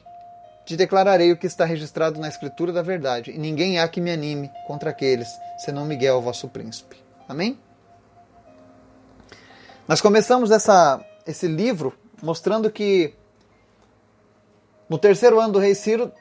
te 0.65 0.75
declararei 0.75 1.31
o 1.31 1.38
que 1.38 1.45
está 1.45 1.63
registrado 1.63 2.19
na 2.19 2.27
Escritura 2.27 2.74
da 2.74 2.81
verdade, 2.81 3.31
e 3.31 3.38
ninguém 3.38 3.79
há 3.79 3.88
que 3.88 4.01
me 4.01 4.12
anime 4.12 4.50
contra 4.65 4.89
aqueles, 4.89 5.29
senão 5.57 5.86
Miguel, 5.86 6.22
vosso 6.22 6.48
príncipe. 6.50 6.98
Amém? 7.29 7.60
Nós 9.88 10.01
começamos 10.01 10.50
essa, 10.50 11.00
esse 11.27 11.48
livro 11.48 11.93
mostrando 12.22 12.72
que 12.72 13.13
no 14.89 14.98
terceiro 14.98 15.39
ano 15.39 15.53
do 15.53 15.60
rei 15.60 15.75
Ciro, 15.75 16.12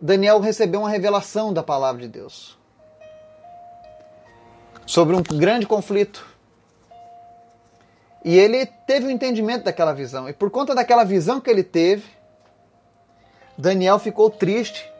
Daniel 0.00 0.40
recebeu 0.40 0.80
uma 0.80 0.90
revelação 0.90 1.52
da 1.52 1.62
palavra 1.62 2.02
de 2.02 2.08
Deus 2.08 2.58
sobre 4.84 5.14
um 5.14 5.22
grande 5.22 5.66
conflito. 5.66 6.26
E 8.24 8.36
ele 8.36 8.66
teve 8.66 9.06
o 9.06 9.08
um 9.08 9.10
entendimento 9.10 9.64
daquela 9.64 9.92
visão. 9.92 10.28
E 10.28 10.32
por 10.32 10.50
conta 10.50 10.74
daquela 10.74 11.04
visão 11.04 11.40
que 11.40 11.50
ele 11.50 11.64
teve, 11.64 12.04
Daniel 13.62 13.96
ficou 14.00 14.28
triste 14.28 14.90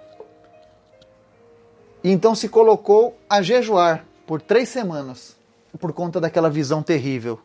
e 2.04 2.12
então 2.12 2.32
se 2.32 2.48
colocou 2.48 3.18
a 3.28 3.42
jejuar 3.42 4.06
por 4.24 4.40
três 4.40 4.68
semanas 4.68 5.36
por 5.82 5.92
conta 5.92 6.20
daquela 6.20 6.48
visão 6.48 6.80
terrível. 6.80 7.40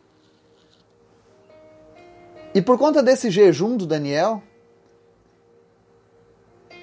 E 2.54 2.62
por 2.62 2.78
conta 2.78 3.02
desse 3.02 3.32
jejum 3.32 3.76
do 3.76 3.84
Daniel, 3.84 4.40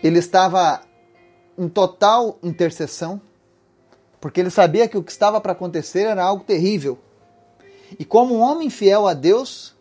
ele 0.04 0.20
estava 0.20 0.82
em 1.58 1.70
total 1.70 2.38
intercessão, 2.44 3.22
porque 4.20 4.42
ele 4.42 4.50
sabia 4.50 4.86
que 4.89 4.98
o 4.98 5.04
que 5.04 5.12
estava 5.12 5.39
para 5.39 5.54
acontecer 5.54 6.01
era 6.01 6.22
algo 6.22 6.44
terrível. 6.44 7.00
E 7.98 8.04
como 8.04 8.36
um 8.36 8.42
homem 8.42 8.70
fiel 8.70 9.08
a 9.08 9.13
Deus, 9.13 9.74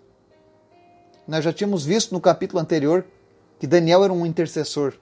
nós 1.26 1.44
já 1.44 1.52
tínhamos 1.52 1.84
visto 1.84 2.12
no 2.12 2.20
capítulo 2.20 2.61
anterior 2.61 3.04
que 3.58 3.66
Daniel 3.66 4.04
era 4.04 4.12
um 4.12 4.26
intercessor. 4.26 4.94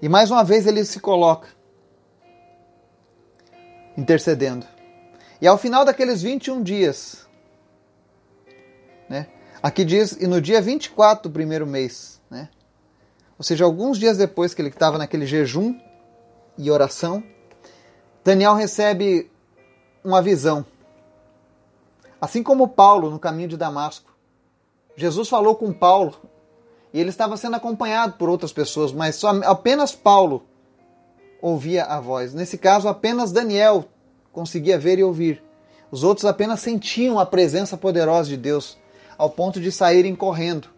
E 0.00 0.08
mais 0.08 0.30
uma 0.30 0.44
vez 0.44 0.66
ele 0.66 0.84
se 0.84 1.00
coloca 1.00 1.48
intercedendo. 3.96 4.66
E 5.40 5.46
ao 5.46 5.58
final 5.58 5.84
daqueles 5.84 6.22
21 6.22 6.62
dias, 6.62 7.26
né? 9.08 9.26
Aqui 9.62 9.84
diz, 9.84 10.12
e 10.12 10.26
no 10.26 10.40
dia 10.40 10.60
24 10.60 11.28
do 11.28 11.32
primeiro 11.32 11.66
mês, 11.66 12.20
né? 12.30 12.48
Ou 13.38 13.44
seja, 13.44 13.64
alguns 13.64 13.98
dias 13.98 14.16
depois 14.16 14.54
que 14.54 14.62
ele 14.62 14.68
estava 14.68 14.98
naquele 14.98 15.26
jejum 15.26 15.78
e 16.56 16.70
oração, 16.70 17.22
Daniel 18.24 18.54
recebe 18.54 19.30
uma 20.02 20.22
visão. 20.22 20.64
Assim 22.20 22.42
como 22.42 22.68
Paulo 22.68 23.10
no 23.10 23.18
caminho 23.18 23.48
de 23.48 23.56
Damasco. 23.56 24.14
Jesus 24.96 25.28
falou 25.28 25.54
com 25.54 25.72
Paulo 25.72 26.14
e 26.96 26.98
ele 26.98 27.10
estava 27.10 27.36
sendo 27.36 27.56
acompanhado 27.56 28.14
por 28.14 28.30
outras 28.30 28.54
pessoas, 28.54 28.90
mas 28.90 29.16
só, 29.16 29.28
apenas 29.44 29.94
Paulo 29.94 30.46
ouvia 31.42 31.84
a 31.84 32.00
voz. 32.00 32.32
Nesse 32.32 32.56
caso, 32.56 32.88
apenas 32.88 33.32
Daniel 33.32 33.84
conseguia 34.32 34.78
ver 34.78 34.98
e 34.98 35.04
ouvir. 35.04 35.42
Os 35.90 36.02
outros 36.02 36.24
apenas 36.24 36.60
sentiam 36.60 37.18
a 37.18 37.26
presença 37.26 37.76
poderosa 37.76 38.30
de 38.30 38.38
Deus, 38.38 38.78
ao 39.18 39.28
ponto 39.28 39.60
de 39.60 39.70
saírem 39.70 40.16
correndo, 40.16 40.68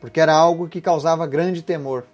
porque 0.00 0.20
era 0.20 0.32
algo 0.32 0.68
que 0.68 0.80
causava 0.80 1.26
grande 1.26 1.62
temor. 1.62 2.06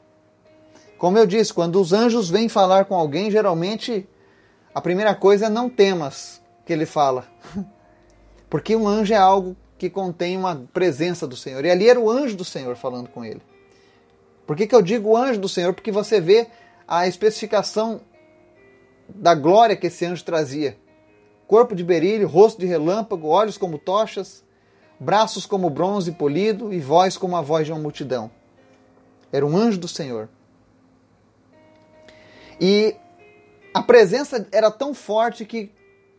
Como 0.96 1.18
eu 1.18 1.26
disse, 1.26 1.52
quando 1.52 1.78
os 1.78 1.92
anjos 1.92 2.30
vêm 2.30 2.48
falar 2.48 2.86
com 2.86 2.94
alguém, 2.94 3.30
geralmente 3.30 4.08
a 4.74 4.80
primeira 4.80 5.14
coisa 5.14 5.44
é 5.44 5.50
não 5.50 5.68
temas 5.68 6.40
que 6.64 6.72
ele 6.72 6.86
fala. 6.86 7.26
Porque 8.48 8.74
um 8.74 8.88
anjo 8.88 9.12
é 9.12 9.18
algo 9.18 9.54
que 9.82 9.90
contém 9.90 10.36
uma 10.36 10.54
presença 10.72 11.26
do 11.26 11.36
Senhor. 11.36 11.64
E 11.64 11.70
ali 11.70 11.88
era 11.88 11.98
o 11.98 12.08
anjo 12.08 12.36
do 12.36 12.44
Senhor 12.44 12.76
falando 12.76 13.08
com 13.08 13.24
ele. 13.24 13.42
Por 14.46 14.56
que, 14.56 14.64
que 14.64 14.74
eu 14.76 14.80
digo 14.80 15.16
anjo 15.16 15.40
do 15.40 15.48
Senhor? 15.48 15.74
Porque 15.74 15.90
você 15.90 16.20
vê 16.20 16.46
a 16.86 17.08
especificação 17.08 18.00
da 19.08 19.34
glória 19.34 19.74
que 19.74 19.88
esse 19.88 20.06
anjo 20.06 20.24
trazia: 20.24 20.78
corpo 21.48 21.74
de 21.74 21.82
berilho, 21.82 22.28
rosto 22.28 22.60
de 22.60 22.66
relâmpago, 22.66 23.26
olhos 23.26 23.58
como 23.58 23.76
tochas, 23.76 24.44
braços 25.00 25.46
como 25.46 25.68
bronze 25.68 26.12
polido 26.12 26.72
e 26.72 26.78
voz 26.78 27.16
como 27.16 27.36
a 27.36 27.40
voz 27.40 27.66
de 27.66 27.72
uma 27.72 27.80
multidão. 27.80 28.30
Era 29.32 29.44
um 29.44 29.56
anjo 29.56 29.80
do 29.80 29.88
Senhor. 29.88 30.28
E 32.60 32.94
a 33.74 33.82
presença 33.82 34.46
era 34.52 34.70
tão 34.70 34.94
forte 34.94 35.44
que 35.44 35.72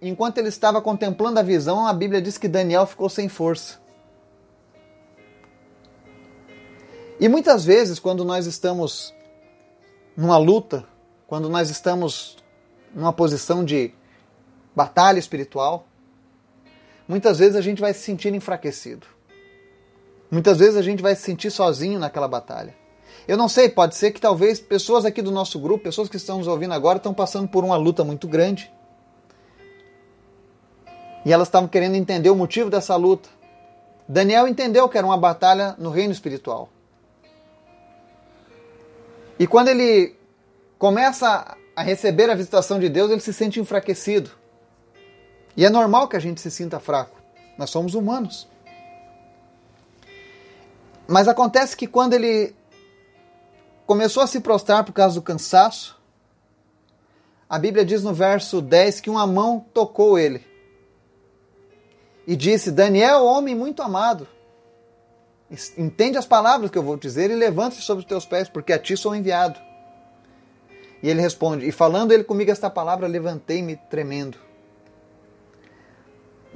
enquanto 0.03 0.38
ele 0.38 0.50
estava 0.50 0.81
contemplando 0.81 1.39
a 1.39 1.43
visão, 1.43 1.88
a 1.88 1.93
Bíblia 1.93 2.22
diz 2.22 2.38
que 2.38 2.48
Daniel 2.48 2.86
ficou 2.86 3.10
sem 3.10 3.29
força. 3.29 3.81
E 7.19 7.29
muitas 7.29 7.63
vezes, 7.63 8.00
quando 8.00 8.25
nós 8.25 8.45
estamos 8.45 9.13
numa 10.15 10.38
luta, 10.38 10.86
quando 11.25 11.50
nós 11.50 11.69
estamos 11.69 12.38
numa 12.93 13.13
posição 13.13 13.63
de 13.63 13.93
batalha 14.75 15.19
espiritual, 15.19 15.86
muitas 17.07 17.39
vezes 17.39 17.55
a 17.55 17.62
gente 17.62 17.79
vai 17.79 17.93
se 17.93 18.01
sentir 18.01 18.33
enfraquecido. 18.33 19.07
Muitas 20.29 20.60
vezes 20.60 20.75
a 20.75 20.81
gente 20.81 21.01
vai 21.01 21.15
se 21.15 21.22
sentir 21.22 21.51
sozinho 21.51 22.00
naquela 22.00 22.27
batalha. 22.27 22.75
Eu 23.27 23.38
não 23.38 23.48
sei, 23.48 23.69
pode 23.69 23.95
ser 23.95 24.12
que 24.12 24.19
talvez 24.19 24.60
pessoas 24.60 25.05
aqui 25.05 25.22
do 25.22 25.31
nosso 25.31 25.60
grupo, 25.60 25.83
pessoas 25.83 26.10
que 26.10 26.17
estão 26.17 26.39
nos 26.39 26.48
ouvindo 26.48 26.74
agora, 26.74 26.98
estão 26.98 27.13
passando 27.13 27.48
por 27.48 27.63
uma 27.63 27.77
luta 27.77 28.03
muito 28.03 28.27
grande 28.27 28.69
e 31.25 31.32
elas 31.32 31.48
estavam 31.48 31.68
querendo 31.68 31.96
entender 31.96 32.30
o 32.30 32.36
motivo 32.36 32.70
dessa 32.70 32.96
luta. 32.96 33.30
Daniel 34.08 34.48
entendeu 34.48 34.89
que 34.89 34.98
era 34.98 35.08
uma 35.08 35.18
batalha 35.18 35.75
no 35.77 35.89
reino 35.89 36.12
espiritual. 36.12 36.70
E 39.39 39.48
quando 39.48 39.70
ele 39.70 40.15
começa 40.77 41.58
a 41.75 41.82
receber 41.82 42.30
a 42.30 42.36
visitação 42.36 42.80
de 42.80 42.89
Deus, 42.89 43.10
ele 43.10 43.22
se 43.22 43.34
sente 43.34 43.60
enfraquecido. 43.60 44.32
E 45.56 45.65
é 45.65 45.70
normal 45.70 46.08
que 46.08 46.18
a 46.18 46.20
gente 46.20 46.42
se 46.42 46.51
sinta 46.51 46.80
fraco. 46.80 47.18
Nós 47.58 47.70
somos 47.70 47.96
humanos. 47.96 48.48
Mas 51.08 51.27
acontece 51.27 51.75
que 51.75 51.88
quando 51.88 52.13
ele 52.13 52.53
começou 53.86 54.24
a 54.24 54.27
se 54.27 54.39
prostrar 54.39 54.84
por 54.84 54.94
causa 54.94 55.15
do 55.15 55.22
cansaço, 55.22 56.00
a 57.50 57.58
Bíblia 57.58 57.86
diz 57.86 58.03
no 58.03 58.13
verso 58.13 58.62
10 58.62 59.01
que 59.01 59.10
uma 59.10 59.25
mão 59.27 59.65
tocou 59.74 60.18
ele 60.18 60.52
e 62.25 62.36
disse: 62.36 62.72
Daniel, 62.72 63.24
homem 63.24 63.56
muito 63.56 63.82
amado, 63.82 64.27
entende 65.77 66.18
as 66.18 66.25
palavras 66.25 66.70
que 66.72 66.77
eu 66.77 66.84
vou 66.84 66.98
dizer 66.98 67.30
e 67.30 67.36
levante-se 67.36 67.82
sobre 67.82 68.03
os 68.03 68.08
teus 68.08 68.25
pés, 68.25 68.50
porque 68.50 68.74
a 68.74 68.80
ti 68.80 68.96
sou 68.96 69.15
enviado. 69.15 69.60
E 71.01 71.10
ele 71.10 71.22
responde: 71.22 71.68
E 71.68 71.72
falando 71.72 72.12
ele 72.12 72.24
comigo 72.24 72.50
esta 72.50 72.70
palavra, 72.70 73.08
levantei-me 73.08 73.75
tremendo. 73.75 74.38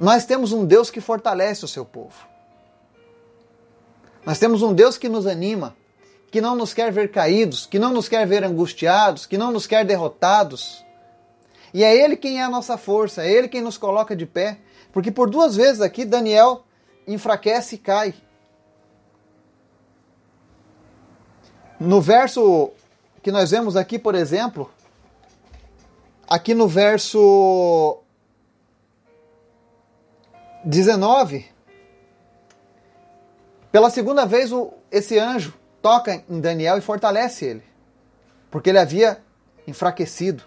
Nós 0.00 0.24
temos 0.24 0.52
um 0.52 0.64
Deus 0.64 0.90
que 0.90 1.00
fortalece 1.00 1.64
o 1.64 1.68
seu 1.68 1.84
povo. 1.84 2.26
Nós 4.24 4.38
temos 4.38 4.62
um 4.62 4.72
Deus 4.72 4.96
que 4.96 5.08
nos 5.08 5.26
anima, 5.26 5.76
que 6.30 6.40
não 6.40 6.54
nos 6.54 6.72
quer 6.72 6.92
ver 6.92 7.10
caídos, 7.10 7.66
que 7.66 7.78
não 7.78 7.92
nos 7.92 8.08
quer 8.08 8.26
ver 8.26 8.44
angustiados, 8.44 9.26
que 9.26 9.36
não 9.36 9.50
nos 9.50 9.66
quer 9.66 9.84
derrotados. 9.84 10.84
E 11.72 11.84
é 11.84 11.94
Ele 11.94 12.16
quem 12.16 12.40
é 12.40 12.44
a 12.44 12.50
nossa 12.50 12.76
força, 12.76 13.22
é 13.22 13.30
Ele 13.30 13.48
quem 13.48 13.60
nos 13.60 13.78
coloca 13.78 14.16
de 14.16 14.26
pé. 14.26 14.58
Porque 14.92 15.10
por 15.10 15.28
duas 15.28 15.54
vezes 15.56 15.80
aqui 15.80 16.04
Daniel 16.04 16.64
enfraquece 17.06 17.76
e 17.76 17.78
cai. 17.78 18.14
No 21.78 22.00
verso 22.00 22.72
que 23.22 23.30
nós 23.30 23.50
vemos 23.50 23.76
aqui, 23.76 23.98
por 23.98 24.14
exemplo, 24.14 24.70
aqui 26.28 26.54
no 26.54 26.66
verso 26.66 28.00
19, 30.64 31.46
pela 33.70 33.90
segunda 33.90 34.26
vez 34.26 34.50
esse 34.90 35.18
anjo 35.18 35.54
toca 35.80 36.24
em 36.28 36.40
Daniel 36.40 36.78
e 36.78 36.80
fortalece 36.80 37.44
ele, 37.44 37.62
porque 38.50 38.70
ele 38.70 38.78
havia 38.78 39.22
enfraquecido. 39.66 40.42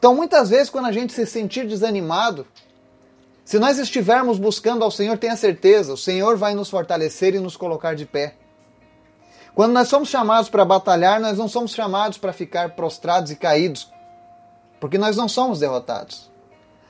Então, 0.00 0.14
muitas 0.14 0.48
vezes, 0.48 0.70
quando 0.70 0.86
a 0.86 0.92
gente 0.92 1.12
se 1.12 1.26
sentir 1.26 1.66
desanimado, 1.66 2.46
se 3.44 3.58
nós 3.58 3.78
estivermos 3.78 4.38
buscando 4.38 4.82
ao 4.82 4.90
Senhor, 4.90 5.18
tenha 5.18 5.36
certeza, 5.36 5.92
o 5.92 5.96
Senhor 5.96 6.38
vai 6.38 6.54
nos 6.54 6.70
fortalecer 6.70 7.34
e 7.34 7.38
nos 7.38 7.54
colocar 7.54 7.94
de 7.94 8.06
pé. 8.06 8.34
Quando 9.54 9.72
nós 9.72 9.88
somos 9.88 10.08
chamados 10.08 10.48
para 10.48 10.64
batalhar, 10.64 11.20
nós 11.20 11.36
não 11.36 11.48
somos 11.48 11.72
chamados 11.72 12.16
para 12.16 12.32
ficar 12.32 12.70
prostrados 12.70 13.30
e 13.30 13.36
caídos, 13.36 13.92
porque 14.80 14.96
nós 14.96 15.18
não 15.18 15.28
somos 15.28 15.60
derrotados. 15.60 16.30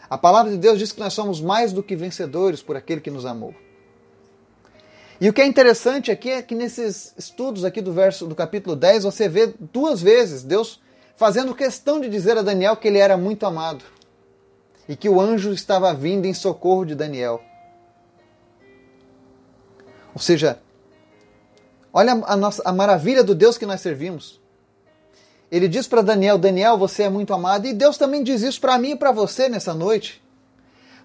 A 0.09 0.17
palavra 0.17 0.52
de 0.52 0.59
Deus 0.59 0.79
diz 0.79 0.93
que 0.93 1.00
nós 1.00 1.12
somos 1.12 1.40
mais 1.40 1.73
do 1.73 1.83
que 1.83 1.97
vencedores 1.97 2.62
por 2.62 2.76
aquele 2.76 3.00
que 3.00 3.11
nos 3.11 3.26
amou. 3.26 3.52
E 5.21 5.29
o 5.29 5.33
que 5.33 5.43
é 5.43 5.47
interessante 5.47 6.12
aqui 6.12 6.31
é 6.31 6.43
que 6.43 6.55
nesses 6.55 7.12
estudos 7.19 7.64
aqui 7.64 7.81
do 7.81 7.93
verso 7.93 8.25
do 8.25 8.37
capítulo 8.37 8.76
10, 8.76 9.02
você 9.02 9.29
vê 9.29 9.52
duas 9.59 10.00
vezes 10.00 10.45
Deus 10.45 10.81
fazendo 11.21 11.55
questão 11.55 12.00
de 12.00 12.09
dizer 12.09 12.39
a 12.39 12.43
Daniel 12.43 12.75
que 12.79 12.89
ele 12.89 12.97
era 12.97 13.15
muito 13.15 13.45
amado 13.45 13.85
e 14.89 14.97
que 14.97 15.07
o 15.07 15.21
anjo 15.21 15.53
estava 15.53 15.93
vindo 15.93 16.25
em 16.25 16.33
socorro 16.33 16.87
de 16.87 16.95
Daniel. 16.95 17.43
Ou 20.15 20.21
seja, 20.23 20.59
olha 21.93 22.12
a, 22.25 22.35
nossa, 22.39 22.62
a 22.65 22.73
maravilha 22.73 23.23
do 23.23 23.35
Deus 23.35 23.59
que 23.59 23.67
nós 23.67 23.83
servimos. 23.83 24.41
Ele 25.53 25.69
diz 25.69 25.87
para 25.87 26.00
Daniel: 26.00 26.39
Daniel, 26.39 26.79
você 26.79 27.03
é 27.03 27.11
muito 27.11 27.35
amado. 27.35 27.67
E 27.67 27.75
Deus 27.75 27.99
também 27.99 28.23
diz 28.23 28.41
isso 28.41 28.59
para 28.59 28.79
mim 28.79 28.93
e 28.93 28.97
para 28.97 29.12
você 29.12 29.47
nessa 29.47 29.75
noite. 29.75 30.25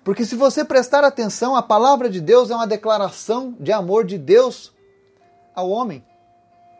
Porque 0.01 0.23
se 0.23 0.37
você 0.37 0.63
prestar 0.63 1.03
atenção, 1.03 1.57
a 1.57 1.61
palavra 1.61 2.09
de 2.09 2.21
Deus 2.21 2.49
é 2.49 2.55
uma 2.55 2.65
declaração 2.65 3.53
de 3.59 3.73
amor 3.73 4.05
de 4.05 4.17
Deus 4.17 4.71
ao 5.53 5.69
homem, 5.69 6.01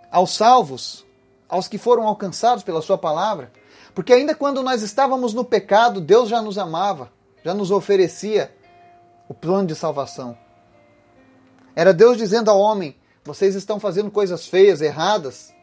aos 0.10 0.34
salvos, 0.34 1.05
aos 1.48 1.68
que 1.68 1.78
foram 1.78 2.08
alcançados 2.08 2.64
pela 2.64 2.82
Sua 2.82 2.98
palavra. 2.98 3.52
Porque 3.94 4.14
ainda 4.14 4.36
quando 4.36 4.62
nós 4.62 4.82
estávamos 4.82 5.34
no 5.34 5.46
pecado, 5.46 6.02
Deus 6.02 6.30
já 6.30 6.42
nos 6.42 6.58
amava, 6.58 7.12
já 7.44 7.54
nos 7.54 7.72
oferecia 7.72 8.54
o 9.30 9.34
plano 9.34 9.68
de 9.68 9.75
salvação. 9.75 10.38
Era 11.75 11.94
Deus 11.94 12.18
dizendo 12.18 12.50
ao 12.50 12.60
homem: 12.60 12.96
vocês 13.24 13.56
estão 13.56 13.80
fazendo 13.80 14.12
coisas 14.12 14.48
feias, 14.48 14.82
erradas, 14.82 15.54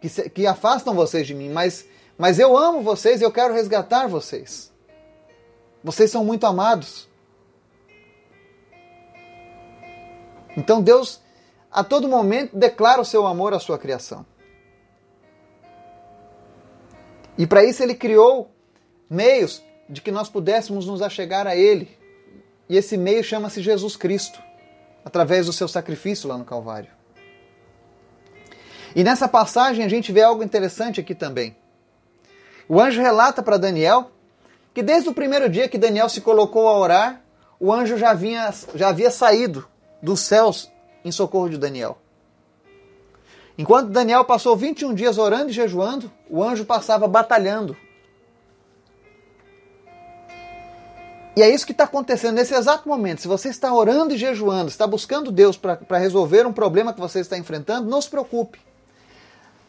que, 0.00 0.08
se, 0.08 0.28
que 0.30 0.46
afastam 0.46 0.94
vocês 0.94 1.26
de 1.26 1.34
mim, 1.34 1.50
mas, 1.50 1.86
mas 2.16 2.38
eu 2.38 2.56
amo 2.56 2.82
vocês 2.82 3.20
e 3.20 3.24
eu 3.24 3.32
quero 3.32 3.54
resgatar 3.54 4.08
vocês. 4.08 4.72
Vocês 5.82 6.10
são 6.10 6.24
muito 6.24 6.46
amados. 6.46 7.08
Então 10.56 10.82
Deus, 10.82 11.20
a 11.70 11.84
todo 11.84 12.08
momento, 12.08 12.56
declara 12.56 13.00
o 13.00 13.04
seu 13.04 13.26
amor 13.26 13.54
à 13.54 13.60
sua 13.60 13.78
criação. 13.78 14.26
E 17.38 17.46
para 17.46 17.64
isso 17.64 17.82
ele 17.82 17.94
criou 17.94 18.50
meios 19.08 19.62
de 19.88 20.02
que 20.02 20.10
nós 20.10 20.28
pudéssemos 20.28 20.86
nos 20.86 21.00
achegar 21.00 21.46
a 21.46 21.54
Ele. 21.54 21.96
E 22.68 22.76
esse 22.76 22.96
meio 22.96 23.22
chama-se 23.22 23.62
Jesus 23.62 23.96
Cristo, 23.96 24.42
através 25.04 25.46
do 25.46 25.52
seu 25.52 25.68
sacrifício 25.68 26.28
lá 26.28 26.36
no 26.36 26.44
Calvário. 26.44 26.90
E 28.94 29.04
nessa 29.04 29.28
passagem 29.28 29.84
a 29.84 29.88
gente 29.88 30.10
vê 30.10 30.22
algo 30.22 30.42
interessante 30.42 31.00
aqui 31.00 31.14
também. 31.14 31.56
O 32.68 32.80
anjo 32.80 33.00
relata 33.00 33.42
para 33.42 33.56
Daniel 33.56 34.10
que 34.74 34.82
desde 34.82 35.08
o 35.08 35.14
primeiro 35.14 35.48
dia 35.48 35.68
que 35.68 35.78
Daniel 35.78 36.08
se 36.08 36.20
colocou 36.20 36.68
a 36.68 36.78
orar, 36.78 37.22
o 37.58 37.72
anjo 37.72 37.96
já, 37.96 38.12
vinha, 38.14 38.52
já 38.74 38.88
havia 38.88 39.10
saído 39.10 39.66
dos 40.02 40.20
céus 40.20 40.70
em 41.04 41.10
socorro 41.10 41.48
de 41.48 41.56
Daniel. 41.56 41.98
Enquanto 43.58 43.90
Daniel 43.90 44.24
passou 44.24 44.56
21 44.56 44.94
dias 44.94 45.18
orando 45.18 45.50
e 45.50 45.52
jejuando, 45.52 46.10
o 46.30 46.44
anjo 46.44 46.64
passava 46.64 47.08
batalhando. 47.08 47.76
E 51.34 51.42
é 51.42 51.50
isso 51.50 51.66
que 51.66 51.72
está 51.72 51.84
acontecendo 51.84 52.36
nesse 52.36 52.54
exato 52.54 52.88
momento. 52.88 53.20
Se 53.20 53.28
você 53.28 53.48
está 53.48 53.72
orando 53.74 54.14
e 54.14 54.16
jejuando, 54.16 54.68
está 54.68 54.86
buscando 54.86 55.32
Deus 55.32 55.56
para 55.56 55.98
resolver 55.98 56.46
um 56.46 56.52
problema 56.52 56.94
que 56.94 57.00
você 57.00 57.18
está 57.18 57.36
enfrentando, 57.36 57.90
não 57.90 58.00
se 58.00 58.08
preocupe. 58.08 58.60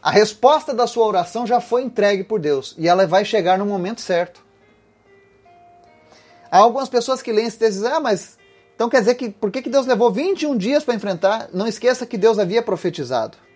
A 0.02 0.12
resposta 0.12 0.72
da 0.72 0.86
sua 0.88 1.06
oração 1.06 1.46
já 1.46 1.60
foi 1.60 1.82
entregue 1.82 2.24
por 2.24 2.40
Deus 2.40 2.76
e 2.78 2.88
ela 2.88 3.08
vai 3.08 3.26
chegar 3.26 3.58
no 3.58 3.66
momento 3.66 4.02
certo. 4.02 4.46
Há 6.52 6.60
algumas 6.60 6.90
pessoas 6.90 7.22
que 7.22 7.32
leem 7.32 7.48
esse 7.48 7.58
texto 7.58 7.78
e 7.78 7.82
dizem, 7.82 7.92
ah, 7.92 8.00
mas 8.00 8.38
então 8.76 8.88
quer 8.88 9.00
dizer 9.00 9.16
que 9.16 9.30
por 9.30 9.52
que, 9.52 9.68
Deus 9.68 9.86
levou 9.86 10.12
21 10.12 10.56
dias 10.58 10.84
para 10.84 10.96
enfrentar? 10.96 11.50
Não 11.52 11.68
esqueça 11.68 12.06
que 12.06 12.18
Deus 12.18 12.40
havia 12.40 12.64
profetizado. 12.64 13.49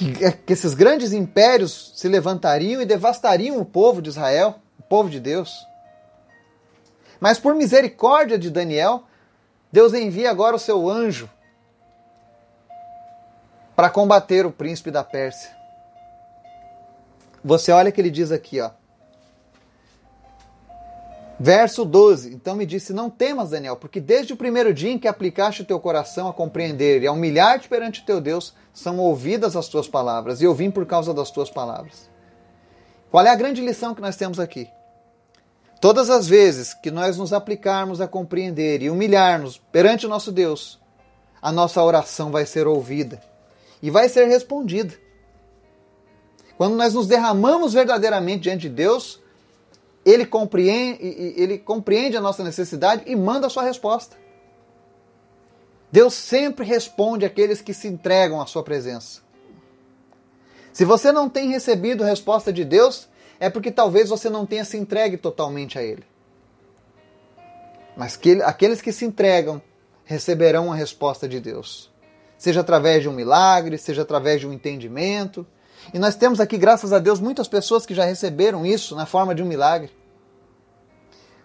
Que, 0.00 0.24
é, 0.24 0.32
que 0.32 0.54
esses 0.54 0.72
grandes 0.72 1.12
impérios 1.12 1.92
se 1.94 2.08
levantariam 2.08 2.80
e 2.80 2.86
devastariam 2.86 3.58
o 3.58 3.66
povo 3.66 4.00
de 4.00 4.08
Israel, 4.08 4.54
o 4.78 4.82
povo 4.82 5.10
de 5.10 5.20
Deus. 5.20 5.54
Mas 7.20 7.38
por 7.38 7.54
misericórdia 7.54 8.38
de 8.38 8.48
Daniel, 8.50 9.04
Deus 9.70 9.92
envia 9.92 10.30
agora 10.30 10.56
o 10.56 10.58
seu 10.58 10.88
anjo 10.88 11.28
para 13.76 13.90
combater 13.90 14.46
o 14.46 14.50
príncipe 14.50 14.90
da 14.90 15.04
Pérsia. 15.04 15.54
Você 17.44 17.70
olha 17.70 17.92
que 17.92 18.00
ele 18.00 18.10
diz 18.10 18.32
aqui, 18.32 18.58
ó. 18.58 18.70
Verso 21.42 21.86
12. 21.86 22.34
Então 22.34 22.54
me 22.54 22.66
disse: 22.66 22.92
Não 22.92 23.08
temas, 23.08 23.48
Daniel, 23.48 23.74
porque 23.74 23.98
desde 23.98 24.34
o 24.34 24.36
primeiro 24.36 24.74
dia 24.74 24.90
em 24.90 24.98
que 24.98 25.08
aplicaste 25.08 25.62
o 25.62 25.64
teu 25.64 25.80
coração 25.80 26.28
a 26.28 26.34
compreender 26.34 27.02
e 27.02 27.06
a 27.06 27.12
humilhar-te 27.12 27.66
perante 27.66 28.04
teu 28.04 28.20
Deus, 28.20 28.54
são 28.74 28.98
ouvidas 28.98 29.56
as 29.56 29.66
tuas 29.66 29.88
palavras, 29.88 30.42
e 30.42 30.44
eu 30.44 30.52
vim 30.52 30.70
por 30.70 30.84
causa 30.84 31.14
das 31.14 31.30
tuas 31.30 31.48
palavras. 31.48 32.10
Qual 33.10 33.24
é 33.24 33.30
a 33.30 33.34
grande 33.34 33.62
lição 33.62 33.94
que 33.94 34.02
nós 34.02 34.16
temos 34.16 34.38
aqui? 34.38 34.68
Todas 35.80 36.10
as 36.10 36.28
vezes 36.28 36.74
que 36.74 36.90
nós 36.90 37.16
nos 37.16 37.32
aplicarmos 37.32 38.02
a 38.02 38.06
compreender 38.06 38.82
e 38.82 38.90
humilhar-nos 38.90 39.56
perante 39.56 40.04
o 40.04 40.10
nosso 40.10 40.30
Deus, 40.30 40.78
a 41.40 41.50
nossa 41.50 41.82
oração 41.82 42.30
vai 42.30 42.44
ser 42.44 42.66
ouvida 42.66 43.18
e 43.82 43.90
vai 43.90 44.10
ser 44.10 44.26
respondida. 44.26 44.92
Quando 46.58 46.76
nós 46.76 46.92
nos 46.92 47.06
derramamos 47.06 47.72
verdadeiramente 47.72 48.42
diante 48.42 48.68
de 48.68 48.68
Deus, 48.68 49.19
ele 50.04 50.24
compreende, 50.24 51.02
ele 51.36 51.58
compreende 51.58 52.16
a 52.16 52.20
nossa 52.20 52.42
necessidade 52.42 53.02
e 53.06 53.14
manda 53.14 53.46
a 53.46 53.50
sua 53.50 53.62
resposta. 53.62 54.16
Deus 55.92 56.14
sempre 56.14 56.64
responde 56.64 57.24
àqueles 57.24 57.60
que 57.60 57.74
se 57.74 57.88
entregam 57.88 58.40
à 58.40 58.46
sua 58.46 58.62
presença. 58.62 59.20
Se 60.72 60.84
você 60.84 61.10
não 61.10 61.28
tem 61.28 61.50
recebido 61.50 62.04
resposta 62.04 62.52
de 62.52 62.64
Deus, 62.64 63.08
é 63.40 63.50
porque 63.50 63.70
talvez 63.70 64.08
você 64.08 64.30
não 64.30 64.46
tenha 64.46 64.64
se 64.64 64.76
entregue 64.76 65.16
totalmente 65.16 65.78
a 65.78 65.82
Ele. 65.82 66.04
Mas 67.96 68.16
que, 68.16 68.40
aqueles 68.42 68.80
que 68.80 68.92
se 68.92 69.04
entregam 69.04 69.60
receberão 70.04 70.72
a 70.72 70.76
resposta 70.76 71.28
de 71.28 71.40
Deus. 71.40 71.90
Seja 72.38 72.60
através 72.60 73.02
de 73.02 73.08
um 73.08 73.12
milagre, 73.12 73.76
seja 73.76 74.02
através 74.02 74.40
de 74.40 74.46
um 74.46 74.52
entendimento, 74.52 75.46
e 75.92 75.98
nós 75.98 76.14
temos 76.14 76.40
aqui, 76.40 76.56
graças 76.56 76.92
a 76.92 76.98
Deus, 76.98 77.20
muitas 77.20 77.48
pessoas 77.48 77.84
que 77.84 77.94
já 77.94 78.04
receberam 78.04 78.64
isso 78.64 78.94
na 78.94 79.06
forma 79.06 79.34
de 79.34 79.42
um 79.42 79.46
milagre. 79.46 79.90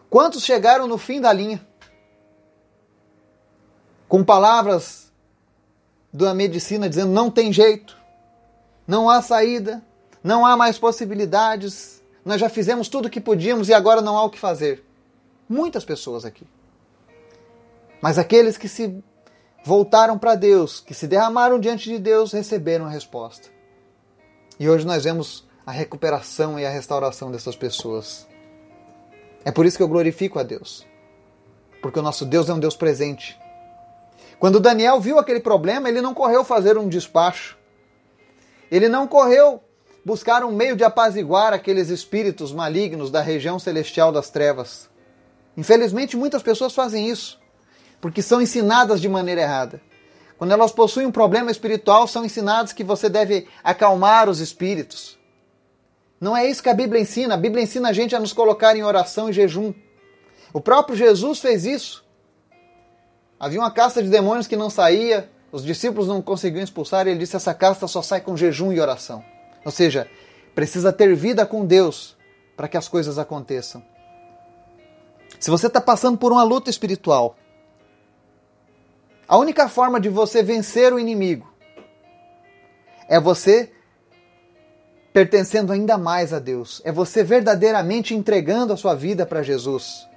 Quantos 0.09 0.43
chegaram 0.43 0.87
no 0.87 0.97
fim 0.97 1.19
da 1.19 1.33
linha? 1.33 1.65
Com 4.07 4.23
palavras 4.23 5.11
da 6.13 6.33
medicina 6.33 6.87
dizendo 6.87 7.11
não 7.11 7.29
tem 7.29 7.51
jeito, 7.51 7.97
não 8.87 9.09
há 9.09 9.21
saída, 9.21 9.83
não 10.23 10.45
há 10.45 10.55
mais 10.55 10.77
possibilidades, 10.77 12.01
nós 12.23 12.39
já 12.39 12.49
fizemos 12.49 12.87
tudo 12.87 13.07
o 13.07 13.09
que 13.09 13.19
podíamos 13.19 13.69
e 13.69 13.73
agora 13.73 14.01
não 14.01 14.17
há 14.17 14.23
o 14.23 14.29
que 14.29 14.39
fazer. 14.39 14.85
Muitas 15.47 15.83
pessoas 15.83 16.25
aqui. 16.25 16.47
Mas 18.01 18.17
aqueles 18.17 18.57
que 18.57 18.67
se 18.67 19.03
voltaram 19.63 20.17
para 20.17 20.35
Deus, 20.35 20.79
que 20.79 20.93
se 20.93 21.07
derramaram 21.07 21.59
diante 21.59 21.89
de 21.89 21.99
Deus, 21.99 22.31
receberam 22.31 22.85
a 22.85 22.89
resposta. 22.89 23.54
E 24.59 24.69
hoje 24.69 24.85
nós 24.85 25.03
vemos 25.03 25.45
a 25.65 25.71
recuperação 25.71 26.59
e 26.59 26.65
a 26.65 26.69
restauração 26.69 27.31
dessas 27.31 27.55
pessoas. 27.55 28.27
É 29.43 29.51
por 29.51 29.65
isso 29.65 29.77
que 29.77 29.83
eu 29.83 29.87
glorifico 29.87 30.39
a 30.39 30.43
Deus. 30.43 30.85
Porque 31.81 31.99
o 31.99 32.01
nosso 32.01 32.25
Deus 32.25 32.49
é 32.49 32.53
um 32.53 32.59
Deus 32.59 32.75
presente. 32.75 33.37
Quando 34.39 34.59
Daniel 34.59 34.99
viu 34.99 35.19
aquele 35.19 35.39
problema, 35.39 35.89
ele 35.89 36.01
não 36.01 36.13
correu 36.13 36.43
fazer 36.43 36.77
um 36.77 36.87
despacho. 36.87 37.57
Ele 38.71 38.87
não 38.87 39.07
correu 39.07 39.61
buscar 40.03 40.43
um 40.43 40.51
meio 40.51 40.75
de 40.75 40.83
apaziguar 40.83 41.53
aqueles 41.53 41.89
espíritos 41.89 42.53
malignos 42.53 43.09
da 43.09 43.21
região 43.21 43.57
celestial 43.57 44.11
das 44.11 44.29
trevas. 44.29 44.89
Infelizmente, 45.57 46.15
muitas 46.15 46.43
pessoas 46.43 46.73
fazem 46.73 47.09
isso, 47.09 47.39
porque 47.99 48.21
são 48.21 48.41
ensinadas 48.41 49.01
de 49.01 49.09
maneira 49.09 49.41
errada. 49.41 49.81
Quando 50.37 50.51
elas 50.51 50.71
possuem 50.71 51.07
um 51.07 51.11
problema 51.11 51.49
espiritual, 51.49 52.07
são 52.07 52.25
ensinadas 52.25 52.73
que 52.73 52.83
você 52.83 53.09
deve 53.09 53.47
acalmar 53.63 54.29
os 54.29 54.39
espíritos. 54.39 55.17
Não 56.19 56.35
é 56.35 56.47
isso 56.47 56.63
que 56.63 56.69
a 56.69 56.73
Bíblia 56.73 57.01
ensina. 57.01 57.35
A 57.35 57.37
Bíblia 57.37 57.63
ensina 57.63 57.89
a 57.89 57.93
gente 57.93 58.15
a 58.15 58.19
nos 58.19 58.33
colocar 58.33 58.75
em 58.75 58.83
oração 58.83 59.29
e 59.29 59.33
jejum. 59.33 59.73
O 60.51 60.59
próprio 60.59 60.97
Jesus 60.97 61.39
fez 61.39 61.65
isso. 61.65 62.05
Havia 63.39 63.59
uma 63.59 63.71
casta 63.71 64.01
de 64.01 64.09
demônios 64.09 64.47
que 64.47 64.55
não 64.55 64.69
saía, 64.69 65.29
os 65.51 65.63
discípulos 65.63 66.07
não 66.07 66.21
conseguiam 66.21 66.63
expulsar, 66.63 67.05
e 67.05 67.11
ele 67.11 67.19
disse: 67.19 67.35
essa 67.35 67.53
casta 67.53 67.87
só 67.87 68.01
sai 68.01 68.21
com 68.21 68.35
jejum 68.35 68.71
e 68.71 68.79
oração. 68.79 69.23
Ou 69.63 69.71
seja, 69.71 70.09
precisa 70.53 70.91
ter 70.93 71.13
vida 71.15 71.45
com 71.45 71.65
Deus 71.65 72.15
para 72.55 72.67
que 72.67 72.77
as 72.77 72.87
coisas 72.87 73.17
aconteçam. 73.19 73.83
Se 75.39 75.51
você 75.51 75.67
está 75.67 75.81
passando 75.81 76.17
por 76.17 76.31
uma 76.31 76.43
luta 76.43 76.69
espiritual, 76.69 77.35
A 79.27 79.37
única 79.37 79.67
forma 79.67 79.99
de 79.99 80.09
você 80.09 80.43
vencer 80.43 80.93
o 80.93 80.99
inimigo 80.99 81.51
é 83.07 83.19
você 83.19 83.71
pertencendo 85.13 85.71
ainda 85.71 85.97
mais 85.97 86.33
a 86.33 86.39
Deus. 86.39 86.81
É 86.83 86.91
você 86.91 87.23
verdadeiramente 87.23 88.13
entregando 88.13 88.73
a 88.73 88.77
sua 88.77 88.93
vida 88.93 89.25
para 89.25 89.41
Jesus. 89.41 90.07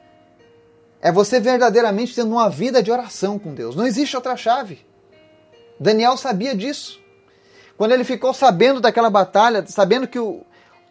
É 1.01 1.12
você 1.12 1.38
verdadeiramente 1.38 2.14
tendo 2.14 2.33
uma 2.33 2.51
vida 2.51 2.83
de 2.83 2.90
oração 2.90 3.38
com 3.38 3.55
Deus. 3.55 3.77
Não 3.77 3.87
existe 3.87 4.16
outra 4.16 4.37
chave. 4.37 4.85
Daniel 5.79 6.16
sabia 6.16 6.55
disso. 6.55 7.01
Quando 7.77 7.92
ele 7.92 8.03
ficou 8.03 8.35
sabendo 8.35 8.81
daquela 8.81 9.09
batalha, 9.09 9.64
sabendo 9.68 10.09
que 10.09 10.18
o, 10.18 10.44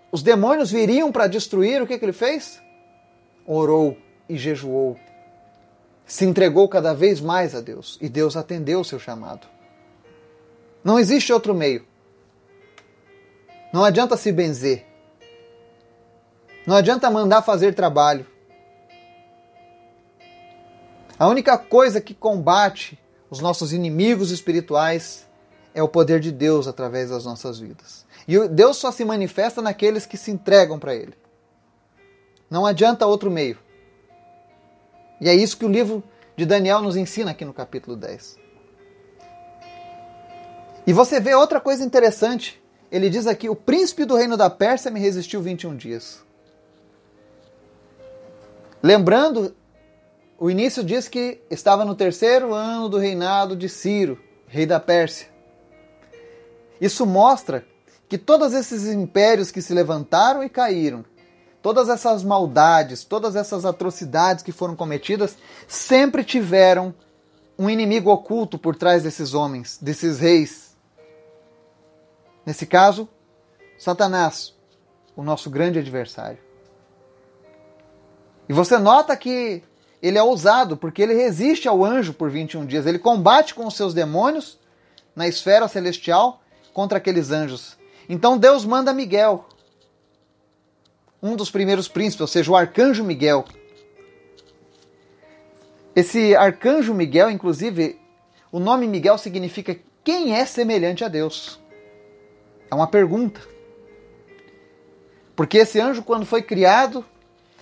os 0.09 0.23
demônios 0.23 0.71
viriam 0.71 1.11
para 1.11 1.27
destruir, 1.27 1.81
o 1.81 1.87
que, 1.87 1.99
que 1.99 2.05
ele 2.05 2.13
fez? 2.13 2.61
Orou 3.45 3.97
e 4.29 4.37
jejuou. 4.37 4.97
Se 6.07 6.25
entregou 6.25 6.67
cada 6.69 6.93
vez 6.93 7.21
mais 7.21 7.53
a 7.53 7.61
Deus. 7.61 7.97
E 8.01 8.09
Deus 8.09 8.35
atendeu 8.35 8.79
o 8.79 8.85
seu 8.85 8.97
chamado. 8.97 9.45
Não 10.83 10.97
existe 10.97 11.33
outro 11.33 11.53
meio. 11.53 11.85
Não 13.73 13.83
adianta 13.83 14.15
se 14.15 14.31
benzer. 14.31 14.85
Não 16.65 16.75
adianta 16.75 17.11
mandar 17.11 17.41
fazer 17.41 17.75
trabalho. 17.75 18.25
A 21.19 21.27
única 21.27 21.57
coisa 21.57 21.99
que 21.99 22.13
combate 22.13 22.97
os 23.29 23.39
nossos 23.39 23.73
inimigos 23.73 24.31
espirituais 24.31 25.27
é 25.73 25.83
o 25.83 25.87
poder 25.87 26.19
de 26.19 26.31
Deus 26.31 26.67
através 26.67 27.09
das 27.09 27.25
nossas 27.25 27.59
vidas. 27.59 28.05
E 28.27 28.47
Deus 28.47 28.77
só 28.77 28.91
se 28.91 29.03
manifesta 29.03 29.61
naqueles 29.61 30.05
que 30.05 30.17
se 30.17 30.31
entregam 30.31 30.79
para 30.79 30.95
Ele. 30.95 31.13
Não 32.49 32.65
adianta 32.65 33.05
outro 33.05 33.29
meio. 33.29 33.57
E 35.19 35.29
é 35.29 35.33
isso 35.33 35.57
que 35.57 35.65
o 35.65 35.69
livro 35.69 36.03
de 36.35 36.45
Daniel 36.45 36.81
nos 36.81 36.95
ensina 36.95 37.31
aqui 37.31 37.43
no 37.43 37.53
capítulo 37.53 37.95
10. 37.95 38.37
E 40.85 40.93
você 40.93 41.19
vê 41.19 41.33
outra 41.33 41.59
coisa 41.59 41.83
interessante. 41.83 42.61
Ele 42.91 43.09
diz 43.09 43.27
aqui: 43.27 43.49
O 43.49 43.55
príncipe 43.55 44.05
do 44.05 44.15
reino 44.15 44.37
da 44.37 44.49
Pérsia 44.49 44.89
me 44.91 44.99
resistiu 44.99 45.41
21 45.41 45.75
dias. 45.75 46.23
Lembrando, 48.81 49.55
o 50.39 50.49
início 50.49 50.83
diz 50.83 51.07
que 51.09 51.41
estava 51.49 51.83
no 51.83 51.95
terceiro 51.95 52.53
ano 52.53 52.87
do 52.87 52.97
reinado 52.97 53.55
de 53.55 53.67
Ciro, 53.67 54.19
rei 54.47 54.65
da 54.65 54.79
Pérsia. 54.79 55.27
Isso 56.79 57.05
mostra 57.05 57.65
que 58.07 58.17
todos 58.17 58.53
esses 58.53 58.85
impérios 58.85 59.51
que 59.51 59.61
se 59.61 59.73
levantaram 59.73 60.43
e 60.43 60.49
caíram, 60.49 61.03
todas 61.67 61.89
essas 61.89 62.23
maldades, 62.23 63.03
todas 63.03 63.35
essas 63.35 63.65
atrocidades 63.65 64.41
que 64.41 64.53
foram 64.53 64.73
cometidas, 64.73 65.37
sempre 65.67 66.23
tiveram 66.23 66.95
um 67.59 67.69
inimigo 67.69 68.09
oculto 68.09 68.57
por 68.57 68.73
trás 68.73 69.03
desses 69.03 69.33
homens, 69.33 69.77
desses 69.81 70.17
reis. 70.17 70.77
Nesse 72.45 72.65
caso, 72.65 73.05
Satanás, 73.77 74.55
o 75.13 75.21
nosso 75.21 75.49
grande 75.49 75.77
adversário. 75.77 76.37
E 78.47 78.53
você 78.53 78.77
nota 78.77 79.17
que 79.17 79.61
ele 80.01 80.17
é 80.17 80.23
ousado, 80.23 80.77
porque 80.77 81.01
ele 81.01 81.15
resiste 81.15 81.67
ao 81.67 81.83
anjo 81.83 82.13
por 82.13 82.29
21 82.29 82.65
dias. 82.65 82.85
Ele 82.85 82.97
combate 82.97 83.53
com 83.53 83.67
os 83.67 83.75
seus 83.75 83.93
demônios 83.93 84.57
na 85.13 85.27
esfera 85.27 85.67
celestial 85.67 86.41
contra 86.73 86.97
aqueles 86.97 87.29
anjos. 87.29 87.77
Então 88.07 88.37
Deus 88.37 88.63
manda 88.63 88.93
Miguel, 88.93 89.45
um 91.21 91.35
dos 91.35 91.49
primeiros 91.49 91.87
príncipes, 91.87 92.21
ou 92.21 92.27
seja, 92.27 92.51
o 92.51 92.55
arcanjo 92.55 93.03
Miguel. 93.03 93.45
Esse 95.95 96.35
arcanjo 96.35 96.93
Miguel, 96.93 97.31
inclusive, 97.31 97.99
o 98.51 98.59
nome 98.59 98.87
Miguel 98.87 99.17
significa 99.17 99.77
quem 100.03 100.35
é 100.35 100.45
semelhante 100.45 101.03
a 101.03 101.07
Deus. 101.07 101.59
É 102.69 102.75
uma 102.75 102.87
pergunta. 102.87 103.41
Porque 105.35 105.59
esse 105.59 105.79
anjo, 105.79 106.03
quando 106.03 106.25
foi 106.25 106.41
criado, 106.41 107.05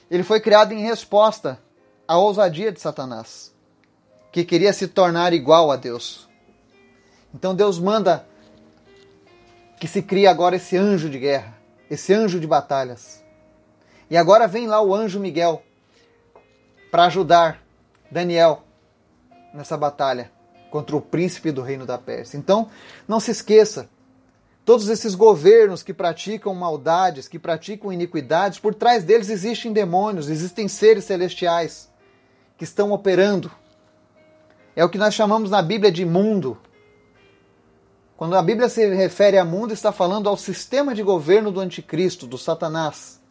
ele 0.10 0.24
foi 0.24 0.40
criado 0.40 0.72
em 0.72 0.82
resposta 0.82 1.60
à 2.08 2.18
ousadia 2.18 2.72
de 2.72 2.80
Satanás, 2.80 3.54
que 4.32 4.46
queria 4.46 4.72
se 4.72 4.88
tornar 4.88 5.34
igual 5.34 5.72
a 5.72 5.76
Deus. 5.76 6.30
Então 7.34 7.56
Deus 7.56 7.80
manda 7.80 8.28
que 9.80 9.88
se 9.88 10.02
cria 10.02 10.32
agora 10.32 10.56
esse 10.56 10.78
anjo 10.78 11.10
de 11.10 11.20
guerra, 11.20 11.58
esse 11.90 12.14
anjo 12.14 12.40
de 12.40 12.48
batalhas. 12.48 13.25
E 14.10 14.18
agora 14.18 14.48
vem 14.48 14.68
lá 14.68 14.82
o 14.82 14.94
anjo 14.94 15.20
Miguel 15.20 15.64
para 16.92 17.06
ajudar 17.06 17.62
Daniel 18.10 18.64
nessa 19.54 19.76
batalha 19.76 20.32
contra 20.70 20.96
o 20.96 21.02
príncipe 21.02 21.52
do 21.52 21.62
reino 21.62 21.86
da 21.86 21.98
Pérsia. 21.98 22.38
Então, 22.38 22.70
não 23.08 23.20
se 23.20 23.32
esqueça, 23.32 23.90
todos 24.66 24.90
esses 24.90 25.16
governos 25.16 25.82
que 25.82 25.94
praticam 25.94 26.54
maldades, 26.54 27.28
que 27.28 27.40
praticam 27.40 27.94
iniquidades, 27.94 28.60
por 28.60 28.76
trás 28.76 29.04
deles 29.04 29.30
existem 29.30 29.72
demônios, 29.72 30.30
existem 30.30 30.68
seres 30.68 31.06
celestiais 31.06 31.90
que 32.58 32.64
estão 32.64 32.92
operando. 32.92 33.52
É 34.76 34.84
o 34.84 34.90
que 34.90 34.98
nós 34.98 35.14
chamamos 35.14 35.50
na 35.50 35.62
Bíblia 35.62 35.92
de 35.92 36.04
mundo, 36.06 36.58
quando 38.18 38.36
a 38.36 38.42
Bíblia 38.42 38.70
se 38.70 38.86
refere 38.94 39.38
a 39.38 39.46
mundo, 39.46 39.74
está 39.74 39.92
falando 39.92 40.30
ao 40.30 40.38
sistema 40.38 40.96
de 40.96 41.04
governo 41.04 41.52
do 41.52 41.60
anticristo, 41.60 42.26
do 42.26 42.38
Satanás. 42.38 43.22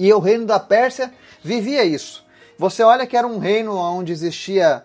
E 0.00 0.10
o 0.14 0.18
reino 0.18 0.46
da 0.46 0.58
Pérsia 0.58 1.12
vivia 1.44 1.84
isso. 1.84 2.24
Você 2.58 2.82
olha 2.82 3.06
que 3.06 3.16
era 3.16 3.26
um 3.26 3.38
reino 3.38 3.76
onde 3.76 4.12
existia 4.12 4.82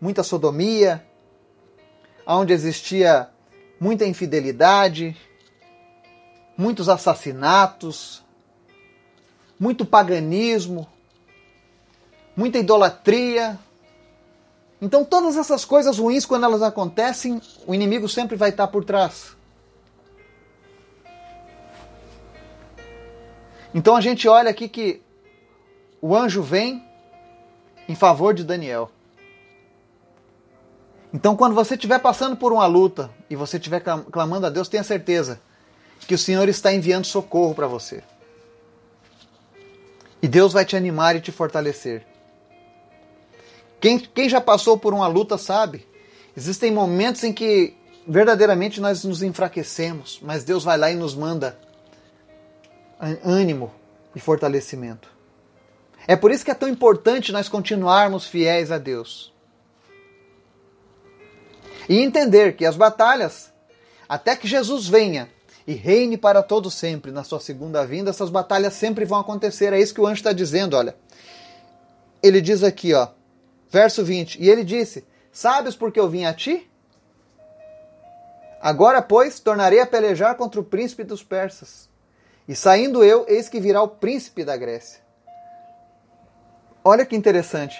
muita 0.00 0.22
sodomia, 0.22 1.04
onde 2.26 2.54
existia 2.54 3.28
muita 3.78 4.06
infidelidade, 4.06 5.14
muitos 6.56 6.88
assassinatos, 6.88 8.24
muito 9.60 9.84
paganismo, 9.84 10.88
muita 12.34 12.58
idolatria, 12.58 13.58
então, 14.84 15.02
todas 15.02 15.38
essas 15.38 15.64
coisas 15.64 15.98
ruins, 15.98 16.26
quando 16.26 16.44
elas 16.44 16.60
acontecem, 16.60 17.40
o 17.66 17.74
inimigo 17.74 18.06
sempre 18.06 18.36
vai 18.36 18.50
estar 18.50 18.66
por 18.66 18.84
trás. 18.84 19.34
Então, 23.74 23.96
a 23.96 24.00
gente 24.00 24.28
olha 24.28 24.50
aqui 24.50 24.68
que 24.68 25.02
o 26.00 26.14
anjo 26.14 26.42
vem 26.42 26.82
em 27.88 27.94
favor 27.94 28.32
de 28.32 28.44
Daniel. 28.44 28.90
Então, 31.12 31.36
quando 31.36 31.54
você 31.54 31.74
estiver 31.74 31.98
passando 31.98 32.36
por 32.36 32.52
uma 32.52 32.66
luta 32.66 33.10
e 33.28 33.36
você 33.36 33.56
estiver 33.56 33.80
clamando 33.80 34.46
a 34.46 34.50
Deus, 34.50 34.68
tenha 34.68 34.82
certeza 34.82 35.40
que 36.06 36.14
o 36.14 36.18
Senhor 36.18 36.48
está 36.48 36.72
enviando 36.72 37.04
socorro 37.04 37.54
para 37.54 37.66
você. 37.66 38.02
E 40.22 40.28
Deus 40.28 40.52
vai 40.52 40.64
te 40.64 40.76
animar 40.76 41.16
e 41.16 41.20
te 41.20 41.30
fortalecer. 41.30 42.06
Quem, 43.80 43.98
quem 43.98 44.28
já 44.28 44.40
passou 44.40 44.78
por 44.78 44.94
uma 44.94 45.06
luta 45.06 45.36
sabe. 45.36 45.86
Existem 46.36 46.70
momentos 46.72 47.22
em 47.22 47.32
que 47.32 47.76
verdadeiramente 48.08 48.80
nós 48.80 49.04
nos 49.04 49.22
enfraquecemos, 49.22 50.18
mas 50.22 50.42
Deus 50.42 50.64
vai 50.64 50.76
lá 50.78 50.90
e 50.90 50.94
nos 50.94 51.14
manda 51.14 51.58
ânimo 53.24 53.72
e 54.14 54.20
fortalecimento. 54.20 55.08
É 56.06 56.16
por 56.16 56.30
isso 56.30 56.44
que 56.44 56.50
é 56.50 56.54
tão 56.54 56.68
importante 56.68 57.32
nós 57.32 57.48
continuarmos 57.48 58.26
fiéis 58.26 58.70
a 58.70 58.78
Deus. 58.78 59.32
E 61.88 62.00
entender 62.00 62.56
que 62.56 62.64
as 62.64 62.76
batalhas, 62.76 63.52
até 64.08 64.36
que 64.36 64.46
Jesus 64.46 64.86
venha 64.86 65.28
e 65.66 65.72
reine 65.72 66.16
para 66.16 66.42
todo 66.42 66.70
sempre 66.70 67.10
na 67.10 67.24
sua 67.24 67.40
segunda 67.40 67.86
vinda, 67.86 68.10
essas 68.10 68.30
batalhas 68.30 68.74
sempre 68.74 69.04
vão 69.04 69.18
acontecer. 69.18 69.72
É 69.72 69.80
isso 69.80 69.94
que 69.94 70.00
o 70.00 70.06
anjo 70.06 70.20
está 70.20 70.32
dizendo, 70.32 70.76
olha. 70.76 70.94
Ele 72.22 72.40
diz 72.40 72.62
aqui, 72.62 72.94
ó. 72.94 73.08
Verso 73.70 74.04
20: 74.04 74.42
E 74.42 74.48
ele 74.48 74.64
disse: 74.64 75.06
Sabes 75.32 75.74
por 75.74 75.90
que 75.90 76.00
eu 76.00 76.08
vim 76.08 76.24
a 76.24 76.32
ti? 76.32 76.70
Agora, 78.60 79.02
pois, 79.02 79.40
tornarei 79.40 79.80
a 79.80 79.86
pelejar 79.86 80.36
contra 80.36 80.58
o 80.58 80.64
príncipe 80.64 81.04
dos 81.04 81.22
persas. 81.22 81.88
E 82.46 82.54
saindo 82.54 83.02
eu, 83.02 83.24
eis 83.26 83.48
que 83.48 83.60
virá 83.60 83.82
o 83.82 83.88
príncipe 83.88 84.44
da 84.44 84.56
Grécia. 84.56 85.00
Olha 86.84 87.06
que 87.06 87.16
interessante. 87.16 87.76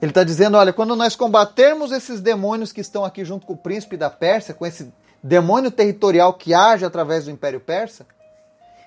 Ele 0.00 0.10
está 0.10 0.22
dizendo: 0.22 0.56
olha, 0.56 0.72
quando 0.72 0.94
nós 0.94 1.16
combatermos 1.16 1.92
esses 1.92 2.20
demônios 2.20 2.72
que 2.72 2.80
estão 2.80 3.04
aqui 3.04 3.24
junto 3.24 3.46
com 3.46 3.54
o 3.54 3.58
príncipe 3.58 3.96
da 3.96 4.10
Pérsia, 4.10 4.54
com 4.54 4.66
esse 4.66 4.92
demônio 5.22 5.70
territorial 5.70 6.34
que 6.34 6.54
age 6.54 6.84
através 6.84 7.24
do 7.24 7.30
império 7.30 7.60
persa, 7.60 8.06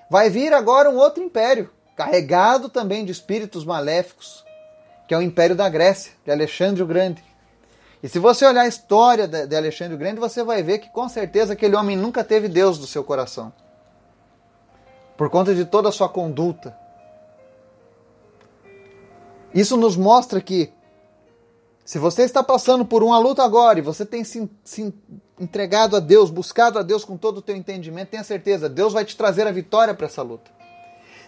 vai 0.08 0.30
vir 0.30 0.52
agora 0.52 0.90
um 0.90 0.96
outro 0.96 1.22
império, 1.22 1.70
carregado 1.96 2.68
também 2.68 3.04
de 3.04 3.12
espíritos 3.12 3.64
maléficos, 3.64 4.44
que 5.08 5.14
é 5.14 5.18
o 5.18 5.22
Império 5.22 5.54
da 5.54 5.68
Grécia, 5.68 6.12
de 6.24 6.30
Alexandre 6.30 6.82
o 6.82 6.86
Grande. 6.86 7.22
E 8.02 8.08
se 8.08 8.18
você 8.18 8.44
olhar 8.44 8.62
a 8.62 8.68
história 8.68 9.26
de 9.26 9.56
Alexandre 9.56 9.94
o 9.94 9.98
Grande, 9.98 10.20
você 10.20 10.42
vai 10.42 10.62
ver 10.62 10.78
que 10.78 10.90
com 10.90 11.08
certeza 11.08 11.54
aquele 11.54 11.74
homem 11.74 11.96
nunca 11.96 12.22
teve 12.22 12.48
Deus 12.48 12.78
no 12.78 12.86
seu 12.86 13.02
coração. 13.02 13.52
Por 15.16 15.30
conta 15.30 15.54
de 15.54 15.64
toda 15.64 15.88
a 15.88 15.92
sua 15.92 16.08
conduta. 16.08 16.76
Isso 19.52 19.76
nos 19.76 19.96
mostra 19.96 20.40
que 20.40 20.72
Se 21.84 21.98
você 21.98 22.22
está 22.22 22.42
passando 22.42 22.84
por 22.84 23.02
uma 23.02 23.18
luta 23.18 23.44
agora 23.44 23.78
e 23.78 23.82
você 23.82 24.06
tem 24.06 24.24
se, 24.24 24.50
se 24.64 24.92
entregado 25.38 25.96
a 25.96 26.00
Deus, 26.00 26.30
buscado 26.30 26.78
a 26.78 26.82
Deus 26.82 27.04
com 27.04 27.16
todo 27.16 27.38
o 27.38 27.42
teu 27.42 27.54
entendimento, 27.54 28.08
tenha 28.08 28.24
certeza, 28.24 28.70
Deus 28.70 28.94
vai 28.94 29.04
te 29.04 29.14
trazer 29.14 29.46
a 29.46 29.52
vitória 29.52 29.92
para 29.92 30.06
essa 30.06 30.22
luta. 30.22 30.50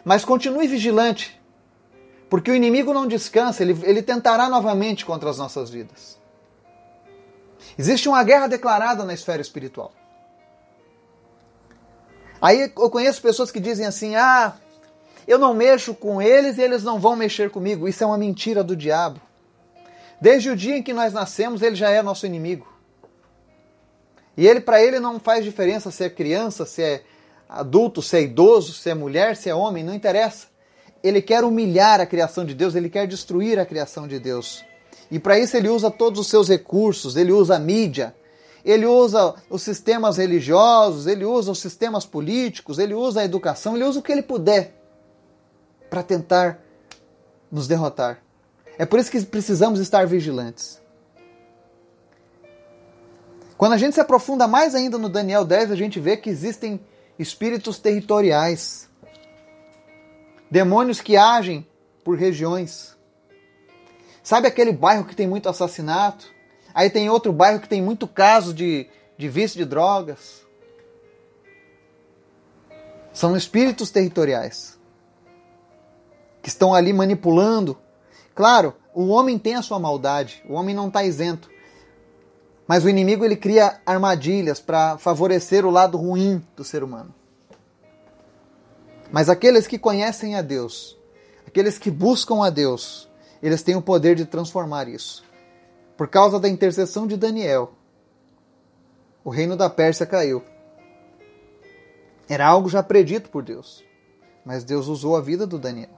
Mas 0.03 0.25
continue 0.25 0.67
vigilante, 0.67 1.39
porque 2.31 2.51
o 2.51 2.55
inimigo 2.55 2.95
não 2.95 3.07
descansa, 3.07 3.63
ele, 3.63 3.79
ele 3.83 4.01
tentará 4.01 4.49
novamente 4.49 5.05
contra 5.05 5.29
as 5.29 5.37
nossas 5.37 5.69
vidas. 5.69 6.19
Existe 7.77 8.09
uma 8.09 8.23
guerra 8.25 8.47
declarada 8.47 9.05
na 9.05 9.13
esfera 9.13 9.43
espiritual. 9.43 9.93
Aí 12.41 12.73
eu 12.77 12.91
conheço 12.91 13.23
pessoas 13.23 13.51
que 13.51 13.61
dizem 13.61 13.87
assim: 13.87 14.15
ah, 14.17 14.55
eu 15.27 15.39
não 15.39 15.55
mexo 15.55 15.95
com 15.95 16.21
eles 16.21 16.59
e 16.59 16.63
eles 16.63 16.83
não 16.83 17.01
vão 17.01 17.17
mexer 17.17 17.51
comigo. 17.51 17.89
Isso 17.89 18.05
é 18.05 18.07
uma 18.07 18.19
mentira 18.19 18.63
do 18.63 18.77
diabo. 18.77 19.21
Desde 20.21 20.51
o 20.51 20.57
dia 20.57 20.79
em 20.79 20.83
que 20.83 20.93
nós 20.93 21.13
nascemos, 21.13 21.63
ele 21.63 21.75
já 21.77 21.91
é 21.91 22.03
nosso 22.03 22.27
inimigo. 22.27 22.67
E 24.37 24.47
ele, 24.47 24.61
para 24.61 24.83
ele, 24.83 25.01
não 25.01 25.19
faz 25.19 25.45
diferença 25.45 25.91
se 25.91 26.05
é 26.05 26.11
criança, 26.11 26.67
se 26.67 26.83
é 26.83 27.03
adulto, 27.49 28.03
se 28.03 28.17
é 28.17 28.23
idoso, 28.23 28.73
se 28.73 28.91
é 28.91 28.95
mulher, 28.95 29.37
se 29.37 29.49
é 29.49 29.55
homem, 29.55 29.83
não 29.83 29.95
interessa. 29.95 30.47
Ele 31.03 31.23
quer 31.23 31.45
humilhar 31.45 32.01
a 32.01 32.07
criação 32.07 32.45
de 32.45 32.55
Deus, 32.55 32.75
ele 32.75 32.91
quer 32.91 33.07
destruir 33.07 33.59
a 33.59 33.67
criação 33.67 34.07
de 34.07 34.19
Deus. 34.19 34.65
E 35.11 35.19
para 35.19 35.39
isso 35.39 35.57
ele 35.57 35.69
usa 35.69 35.91
todos 35.91 36.21
os 36.21 36.27
seus 36.27 36.49
recursos, 36.49 37.17
ele 37.17 37.33
usa 37.33 37.57
a 37.57 37.59
mídia, 37.59 38.15
ele 38.67 38.85
usa 38.85 39.37
os 39.49 39.63
sistemas 39.63 40.17
religiosos, 40.17 41.07
ele 41.07 41.25
usa 41.25 41.53
os 41.53 41.61
sistemas 41.61 42.05
políticos, 42.05 42.81
ele 42.81 42.95
usa 42.95 43.21
a 43.21 43.25
educação, 43.25 43.77
ele 43.77 43.85
usa 43.85 44.01
o 44.01 44.03
que 44.03 44.11
ele 44.11 44.23
puder 44.23 44.75
para 45.89 46.03
tentar 46.03 46.61
nos 47.51 47.69
derrotar. 47.69 48.21
É 48.77 48.85
por 48.85 48.99
isso 48.99 49.09
que 49.09 49.25
precisamos 49.25 49.79
estar 49.79 50.05
vigilantes. 50.05 50.83
Quando 53.57 53.75
a 53.75 53.79
gente 53.79 53.95
se 53.95 54.01
aprofunda 54.01 54.49
mais 54.49 54.75
ainda 54.75 54.99
no 54.99 55.09
Daniel 55.09 55.45
10, 55.45 55.71
a 55.71 55.77
gente 55.77 56.01
vê 56.01 56.17
que 56.17 56.29
existem 56.29 56.81
espíritos 57.17 57.79
territoriais, 57.79 58.89
demônios 60.51 61.01
que 61.01 61.17
agem 61.17 61.65
por 62.05 62.19
regiões. 62.19 62.97
Sabe 64.25 64.49
aquele 64.49 64.73
bairro 64.73 65.05
que 65.05 65.15
tem 65.15 65.29
muito 65.29 65.49
assassinato? 65.49 66.35
Aí 66.77 66.91
tem 66.91 67.09
outro 67.09 67.33
bairro 67.33 67.59
que 67.59 67.69
tem 67.71 67.81
muito 67.81 68.07
caso 68.07 68.53
de, 68.53 68.87
de 69.17 69.31
vício 69.31 69.57
de 69.57 69.65
drogas. 69.65 70.45
São 73.15 73.35
espíritos 73.35 73.89
territoriais 73.89 74.79
que 76.43 76.51
estão 76.51 76.75
ali 76.75 76.93
manipulando. 76.93 77.79
Claro, 78.35 78.75
o 78.93 79.07
homem 79.07 79.39
tem 79.39 79.55
a 79.55 79.63
sua 79.63 79.79
maldade, 79.79 80.45
o 80.47 80.53
homem 80.53 80.75
não 80.75 80.89
está 80.89 81.03
isento. 81.03 81.49
Mas 82.69 82.85
o 82.85 82.91
inimigo 82.91 83.25
ele 83.25 83.37
cria 83.37 83.81
armadilhas 83.87 84.61
para 84.61 84.99
favorecer 84.99 85.65
o 85.65 85.71
lado 85.71 85.97
ruim 85.97 86.47
do 86.55 86.63
ser 86.63 86.85
humano. 86.85 87.15
Mas 89.11 89.31
aqueles 89.31 89.67
que 89.67 89.79
conhecem 89.79 90.35
a 90.35 90.43
Deus, 90.43 90.95
aqueles 91.47 91.79
que 91.79 91.91
buscam 91.91 92.45
a 92.45 92.51
Deus, 92.51 93.09
eles 93.43 93.63
têm 93.63 93.77
o 93.77 93.83
poder 93.83 94.15
de 94.15 94.27
transformar 94.27 94.89
isso 94.89 95.26
por 95.97 96.09
causa 96.09 96.39
da 96.39 96.49
intercessão 96.49 97.07
de 97.07 97.17
Daniel, 97.17 97.73
o 99.25 99.31
reino 99.31 99.57
da 99.57 99.69
Pérsia 99.71 100.07
caiu. 100.07 100.43
Era 102.29 102.47
algo 102.47 102.69
já 102.69 102.83
predito 102.83 103.31
por 103.31 103.43
Deus, 103.43 103.85
mas 104.45 104.65
Deus 104.65 104.89
usou 104.89 105.17
a 105.17 105.21
vida 105.21 105.47
do 105.47 105.59
Daniel. 105.59 105.91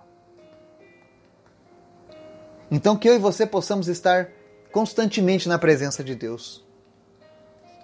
Então 2.71 2.97
que 2.97 3.09
eu 3.09 3.15
e 3.15 3.19
você 3.19 3.47
possamos 3.47 3.89
estar 3.89 4.31
constantemente 4.71 5.49
na 5.49 5.59
presença 5.59 6.05
de 6.05 6.15
Deus. 6.15 6.65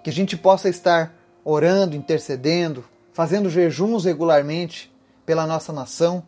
Que 0.02 0.10
a 0.10 0.12
gente 0.12 0.36
possa 0.36 0.68
estar 0.68 1.14
orando, 1.42 1.96
intercedendo, 1.96 2.84
fazendo 3.12 3.48
jejuns 3.48 4.04
regularmente 4.04 4.94
pela 5.24 5.46
nossa 5.46 5.72
nação 5.72 6.22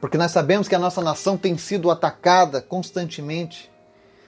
porque 0.00 0.16
nós 0.16 0.30
sabemos 0.30 0.66
que 0.66 0.74
a 0.74 0.78
nossa 0.78 1.02
nação 1.02 1.36
tem 1.36 1.58
sido 1.58 1.90
atacada 1.90 2.62
constantemente. 2.62 3.70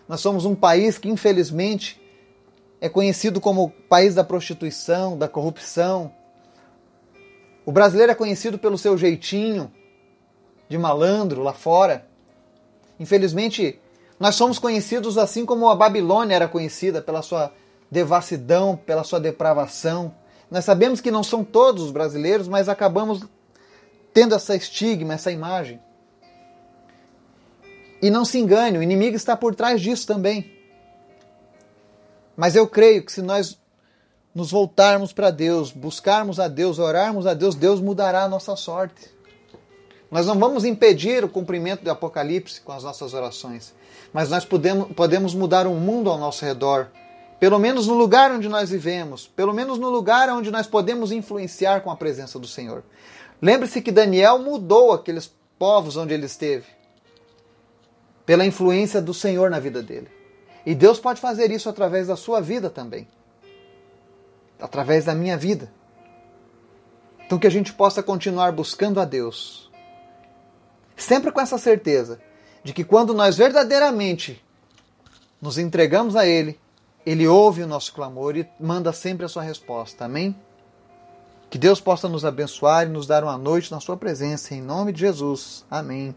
Nós 0.07 0.21
somos 0.21 0.45
um 0.45 0.55
país 0.55 0.99
que, 0.99 1.09
infelizmente, 1.09 2.01
é 2.81 2.89
conhecido 2.89 3.41
como 3.41 3.71
país 3.89 4.15
da 4.15 4.23
prostituição, 4.23 5.17
da 5.17 5.29
corrupção. 5.29 6.13
O 7.65 7.73
brasileiro 7.73 8.13
é 8.13 8.15
conhecido 8.15 8.59
pelo 8.59 8.77
seu 8.77 8.99
jeitinho 8.99 9.73
de 10.69 10.77
malandro 10.77 11.43
lá 11.43 11.53
fora. 11.53 12.07
Infelizmente, 13.01 13.81
nós 14.21 14.35
somos 14.35 14.59
conhecidos 14.59 15.17
assim 15.17 15.47
como 15.47 15.69
a 15.71 15.75
Babilônia 15.75 16.35
era 16.35 16.49
conhecida 16.49 17.01
pela 17.01 17.23
sua 17.23 17.53
devassidão, 17.91 18.77
pela 18.77 19.05
sua 19.05 19.21
depravação. 19.21 20.15
Nós 20.51 20.65
sabemos 20.65 21.01
que 21.01 21.11
não 21.11 21.23
são 21.23 21.43
todos 21.43 21.85
os 21.85 21.91
brasileiros, 21.91 22.47
mas 22.47 22.69
acabamos 22.69 23.27
tendo 24.13 24.35
essa 24.35 24.55
estigma, 24.55 25.15
essa 25.15 25.31
imagem. 25.31 25.81
E 28.01 28.11
não 28.11 28.25
se 28.25 28.39
engane, 28.39 28.79
o 28.79 28.83
inimigo 28.83 29.17
está 29.17 29.37
por 29.37 29.55
trás 29.55 29.81
disso 29.81 30.07
também. 30.07 30.51
Mas 32.37 32.57
eu 32.57 32.67
creio 32.67 33.05
que 33.05 33.13
se 33.13 33.23
nós 33.23 33.59
nos 34.35 34.51
voltarmos 34.51 35.13
para 35.13 35.31
Deus, 35.31 35.71
buscarmos 35.71 36.41
a 36.41 36.49
Deus, 36.49 36.79
orarmos 36.79 37.27
a 37.27 37.35
Deus, 37.35 37.55
Deus 37.55 37.81
mudará 37.81 38.25
a 38.25 38.29
nossa 38.29 38.57
sorte. 38.57 39.11
Nós 40.11 40.27
não 40.27 40.39
vamos 40.39 40.65
impedir 40.65 41.25
o 41.25 41.29
cumprimento 41.29 41.85
do 41.85 41.91
Apocalipse 41.91 42.61
com 42.61 42.73
as 42.73 42.83
nossas 42.83 43.15
orações, 43.15 43.75
mas 44.13 44.29
nós 44.29 44.45
podemos, 44.45 44.93
podemos 44.93 45.35
mudar 45.35 45.67
o 45.67 45.75
mundo 45.75 46.11
ao 46.11 46.19
nosso 46.19 46.45
redor, 46.45 46.89
pelo 47.41 47.59
menos 47.59 47.87
no 47.87 47.95
lugar 47.95 48.31
onde 48.31 48.49
nós 48.49 48.71
vivemos, 48.71 49.27
pelo 49.27 49.53
menos 49.53 49.79
no 49.79 49.89
lugar 49.89 50.29
onde 50.31 50.51
nós 50.51 50.67
podemos 50.67 51.13
influenciar 51.13 51.81
com 51.81 51.91
a 51.91 51.97
presença 51.97 52.39
do 52.39 52.47
Senhor. 52.47 52.83
Lembre-se 53.43 53.83
que 53.83 53.91
Daniel 53.91 54.39
mudou 54.39 54.93
aqueles 54.93 55.35
povos 55.59 55.97
onde 55.97 56.15
ele 56.15 56.27
esteve, 56.27 56.67
pela 58.25 58.47
influência 58.47 59.03
do 59.03 59.13
Senhor 59.13 59.51
na 59.51 59.59
vida 59.59 59.83
dele. 59.83 60.09
E 60.65 60.77
Deus 60.77 61.01
pode 61.01 61.21
fazer 61.21 61.51
isso 61.51 61.69
através 61.69 62.07
da 62.07 62.15
sua 62.15 62.41
vida 62.41 62.71
também, 62.71 63.09
através 64.61 65.07
da 65.07 65.15
minha 65.15 65.37
vida. 65.37 65.73
Então 67.27 67.37
que 67.37 67.47
a 67.49 67.51
gente 67.51 67.73
possa 67.73 68.01
continuar 68.01 68.53
buscando 68.53 69.01
a 69.01 69.05
Deus, 69.05 69.69
sempre 70.97 71.33
com 71.33 71.41
essa 71.41 71.59
certeza 71.59 72.21
de 72.63 72.73
que 72.73 72.85
quando 72.85 73.13
nós 73.13 73.37
verdadeiramente 73.37 74.41
nos 75.41 75.59
entregamos 75.59 76.15
a 76.15 76.25
Ele, 76.25 76.61
Ele 77.05 77.27
ouve 77.27 77.65
o 77.65 77.67
nosso 77.67 77.93
clamor 77.93 78.37
e 78.37 78.49
manda 78.61 78.93
sempre 78.93 79.27
a 79.27 79.29
sua 79.29 79.43
resposta. 79.43 80.05
Amém? 80.05 80.37
Que 81.53 81.59
Deus 81.59 81.83
possa 81.83 82.09
nos 82.09 82.25
abençoar 82.25 82.87
e 82.87 82.89
nos 82.89 83.07
dar 83.07 83.23
uma 83.23 83.37
noite 83.37 83.71
na 83.71 83.79
Sua 83.79 83.95
presença. 83.95 84.55
Em 84.55 84.63
nome 84.63 84.91
de 84.91 85.01
Jesus. 85.01 85.67
Amém. 85.71 86.17